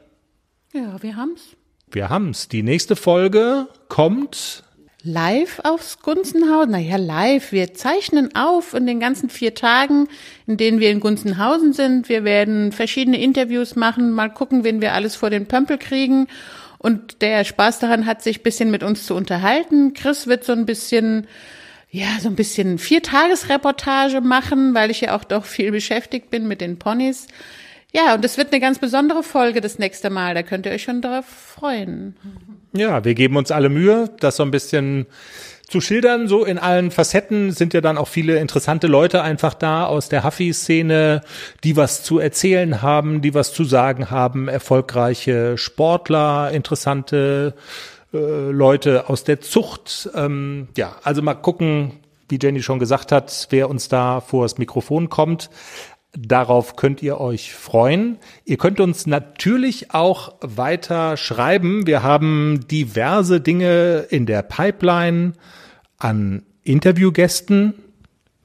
Ja, 0.73 1.03
wir 1.03 1.17
haben's. 1.17 1.43
Wir 1.91 2.09
haben's. 2.09 2.49
Die 2.49 2.63
nächste 2.63 2.97
Folge 2.97 3.69
kommt 3.89 4.65
Live 5.07 5.61
aufs 5.65 6.01
Gunzenhausen? 6.01 6.71
Naja, 6.71 6.97
live. 6.97 7.53
Wir 7.53 7.75
zeichnen 7.75 8.35
auf 8.35 8.73
in 8.73 8.87
den 8.87 9.01
ganzen 9.01 9.29
vier 9.29 9.55
Tagen, 9.55 10.09
in 10.47 10.57
denen 10.57 10.81
wir 10.81 10.91
in 10.91 11.01
Gunzenhausen 11.01 11.75
sind. 11.75 12.09
Wir 12.09 12.25
werden 12.25 12.73
verschiedene 12.73 13.21
Interviews 13.21 13.77
machen, 13.77 14.13
mal 14.13 14.31
gucken, 14.31 14.65
wen 14.65 14.81
wir 14.81 14.95
alles 14.95 15.15
vor 15.15 15.29
den 15.29 15.47
Pömpel 15.47 15.77
kriegen. 15.77 16.27
Und 16.85 17.23
der 17.23 17.45
Spaß 17.45 17.79
daran 17.79 18.05
hat, 18.05 18.23
sich 18.23 18.43
bisschen 18.43 18.71
mit 18.71 18.83
uns 18.83 19.07
zu 19.07 19.15
unterhalten. 19.15 19.95
Chris 19.95 20.27
wird 20.27 20.45
so 20.45 20.53
ein 20.53 20.67
bisschen, 20.67 21.27
ja, 21.91 22.09
so 22.21 22.29
ein 22.29 22.35
bisschen 22.35 22.77
Viertagesreportage 22.77 24.21
machen, 24.21 24.75
weil 24.75 24.91
ich 24.91 25.01
ja 25.01 25.17
auch 25.17 25.25
doch 25.25 25.47
viel 25.47 25.73
beschäftigt 25.73 26.29
bin 26.29 26.47
mit 26.47 26.61
den 26.61 26.79
Ponys. 26.79 27.27
Ja, 27.95 28.13
und 28.15 28.23
es 28.23 28.37
wird 28.37 28.53
eine 28.53 28.61
ganz 28.61 28.81
besondere 28.81 29.23
Folge 29.23 29.63
das 29.63 29.79
nächste 29.79 30.11
Mal. 30.11 30.35
Da 30.35 30.43
könnt 30.43 30.67
ihr 30.67 30.73
euch 30.73 30.83
schon 30.83 31.01
darauf 31.01 31.25
freuen. 31.25 32.17
Ja, 32.75 33.03
wir 33.03 33.15
geben 33.15 33.39
uns 33.39 33.51
alle 33.51 33.71
Mühe, 33.71 34.11
das 34.21 34.37
so 34.37 34.43
ein 34.43 34.51
bisschen 34.51 35.07
zu 35.75 35.81
schildern. 35.81 36.29
So 36.29 36.45
in 36.45 36.57
allen 36.57 36.93
Facetten 36.93 37.51
sind 37.51 37.75
ja 37.75 37.81
dann 37.81 37.99
auch 37.99 38.07
viele 38.07 38.39
interessante 38.39 38.87
Leute 38.87 39.23
einfach 39.23 39.55
da 39.55 39.87
aus 39.87 40.09
der 40.09 40.23
Huffy-Szene, 40.23 41.23
die 41.65 41.77
was 41.77 42.05
zu 42.05 42.21
erzählen 42.21 42.81
haben, 42.81 43.23
die 43.23 43.35
was 43.35 43.53
zu 43.53 43.65
sagen 43.65 44.09
haben, 44.09 44.47
erfolgreiche 44.47 45.59
Sportler, 45.59 46.53
interessante 46.53 47.55
äh, 48.13 48.19
Leute 48.53 49.09
aus 49.09 49.25
der 49.25 49.41
Zucht. 49.41 50.09
Ähm, 50.15 50.69
ja, 50.77 50.95
also 51.03 51.23
mal 51.23 51.35
gucken, 51.35 51.95
wie 52.29 52.39
Jenny 52.41 52.63
schon 52.63 52.79
gesagt 52.79 53.11
hat, 53.11 53.49
wer 53.51 53.69
uns 53.69 53.89
da 53.89 54.21
vor 54.21 54.45
das 54.45 54.59
Mikrofon 54.59 55.09
kommt. 55.09 55.51
Darauf 56.17 56.77
könnt 56.77 57.03
ihr 57.03 57.21
euch 57.21 57.53
freuen. 57.53 58.19
Ihr 58.45 58.59
könnt 58.59 58.79
uns 58.79 59.09
natürlich 59.09 59.93
auch 59.93 60.35
weiter 60.41 61.17
schreiben. 61.17 61.89
Wir 61.89 62.05
haben 62.05 62.61
diverse 62.71 63.41
Dinge 63.41 64.07
in 64.11 64.25
der 64.25 64.43
Pipeline 64.43 65.33
an 66.05 66.43
Interviewgästen. 66.63 67.75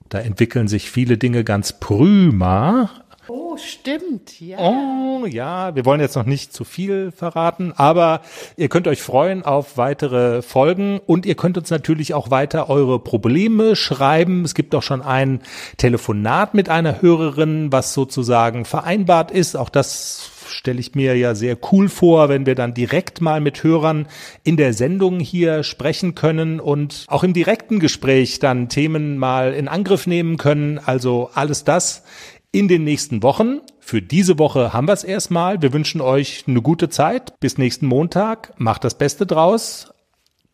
Da 0.07 0.19
entwickeln 0.19 0.67
sich 0.67 0.89
viele 0.89 1.17
Dinge 1.17 1.43
ganz 1.43 1.73
prüma. 1.79 2.89
Oh, 3.27 3.57
stimmt, 3.57 4.39
ja. 4.41 4.57
Oh, 4.57 5.27
ja, 5.27 5.75
wir 5.75 5.85
wollen 5.85 6.01
jetzt 6.01 6.15
noch 6.15 6.25
nicht 6.25 6.51
zu 6.51 6.63
viel 6.63 7.11
verraten, 7.11 7.73
aber 7.75 8.21
ihr 8.57 8.69
könnt 8.69 8.87
euch 8.87 9.03
freuen 9.03 9.43
auf 9.43 9.77
weitere 9.77 10.41
Folgen 10.41 10.99
und 11.05 11.27
ihr 11.27 11.35
könnt 11.35 11.55
uns 11.55 11.69
natürlich 11.69 12.15
auch 12.15 12.31
weiter 12.31 12.71
eure 12.71 12.97
Probleme 12.97 13.75
schreiben. 13.75 14.45
Es 14.45 14.55
gibt 14.55 14.73
auch 14.73 14.81
schon 14.81 15.03
ein 15.03 15.41
Telefonat 15.77 16.55
mit 16.55 16.69
einer 16.69 17.03
Hörerin, 17.03 17.71
was 17.71 17.93
sozusagen 17.93 18.65
vereinbart 18.65 19.29
ist. 19.29 19.55
Auch 19.55 19.69
das 19.69 20.31
stelle 20.49 20.79
ich 20.79 20.95
mir 20.95 21.15
ja 21.15 21.35
sehr 21.35 21.57
cool 21.71 21.89
vor, 21.89 22.29
wenn 22.29 22.45
wir 22.45 22.55
dann 22.55 22.73
direkt 22.73 23.21
mal 23.21 23.41
mit 23.41 23.63
Hörern 23.63 24.07
in 24.43 24.57
der 24.57 24.73
Sendung 24.73 25.19
hier 25.19 25.63
sprechen 25.63 26.15
können 26.15 26.59
und 26.59 27.05
auch 27.07 27.23
im 27.23 27.33
direkten 27.33 27.79
Gespräch 27.79 28.39
dann 28.39 28.69
Themen 28.69 29.17
mal 29.17 29.53
in 29.53 29.67
Angriff 29.67 30.07
nehmen 30.07 30.37
können. 30.37 30.79
Also 30.79 31.29
alles 31.33 31.63
das 31.63 32.03
in 32.51 32.67
den 32.67 32.83
nächsten 32.83 33.23
Wochen. 33.23 33.61
Für 33.79 34.01
diese 34.01 34.37
Woche 34.39 34.73
haben 34.73 34.87
wir 34.87 34.93
es 34.93 35.03
erstmal. 35.03 35.61
Wir 35.61 35.73
wünschen 35.73 36.01
euch 36.01 36.43
eine 36.47 36.61
gute 36.61 36.89
Zeit. 36.89 37.39
Bis 37.39 37.57
nächsten 37.57 37.85
Montag. 37.85 38.53
Macht 38.57 38.83
das 38.83 38.97
Beste 38.97 39.25
draus. 39.25 39.91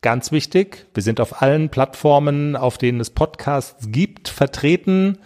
Ganz 0.05 0.31
wichtig, 0.31 0.85
wir 0.93 1.01
sind 1.01 1.19
auf 1.19 1.41
allen 1.41 1.69
Plattformen, 1.69 2.55
auf 2.55 2.77
denen 2.77 2.99
es 2.99 3.09
Podcasts 3.09 3.87
gibt, 3.89 4.29
vertreten. 4.29 5.17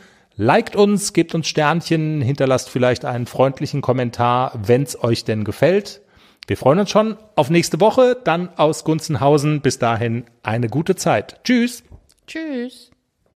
Liked 0.42 0.78
uns, 0.78 1.12
gebt 1.12 1.36
uns 1.36 1.50
Sternchen, 1.50 2.22
hinterlasst 2.22 2.70
vielleicht 2.70 3.04
einen 3.04 3.26
freundlichen 3.26 3.82
Kommentar, 3.82 4.54
wenn 4.56 4.84
es 4.84 5.04
euch 5.04 5.26
denn 5.26 5.44
gefällt. 5.44 6.00
Wir 6.48 6.56
freuen 6.56 6.80
uns 6.80 6.92
schon 6.92 7.18
auf 7.36 7.50
nächste 7.50 7.82
Woche, 7.82 8.16
dann 8.24 8.48
aus 8.56 8.86
Gunzenhausen. 8.86 9.60
Bis 9.60 9.80
dahin 9.80 10.24
eine 10.42 10.70
gute 10.70 10.96
Zeit. 10.96 11.42
Tschüss. 11.44 11.84
Tschüss. 12.26 12.89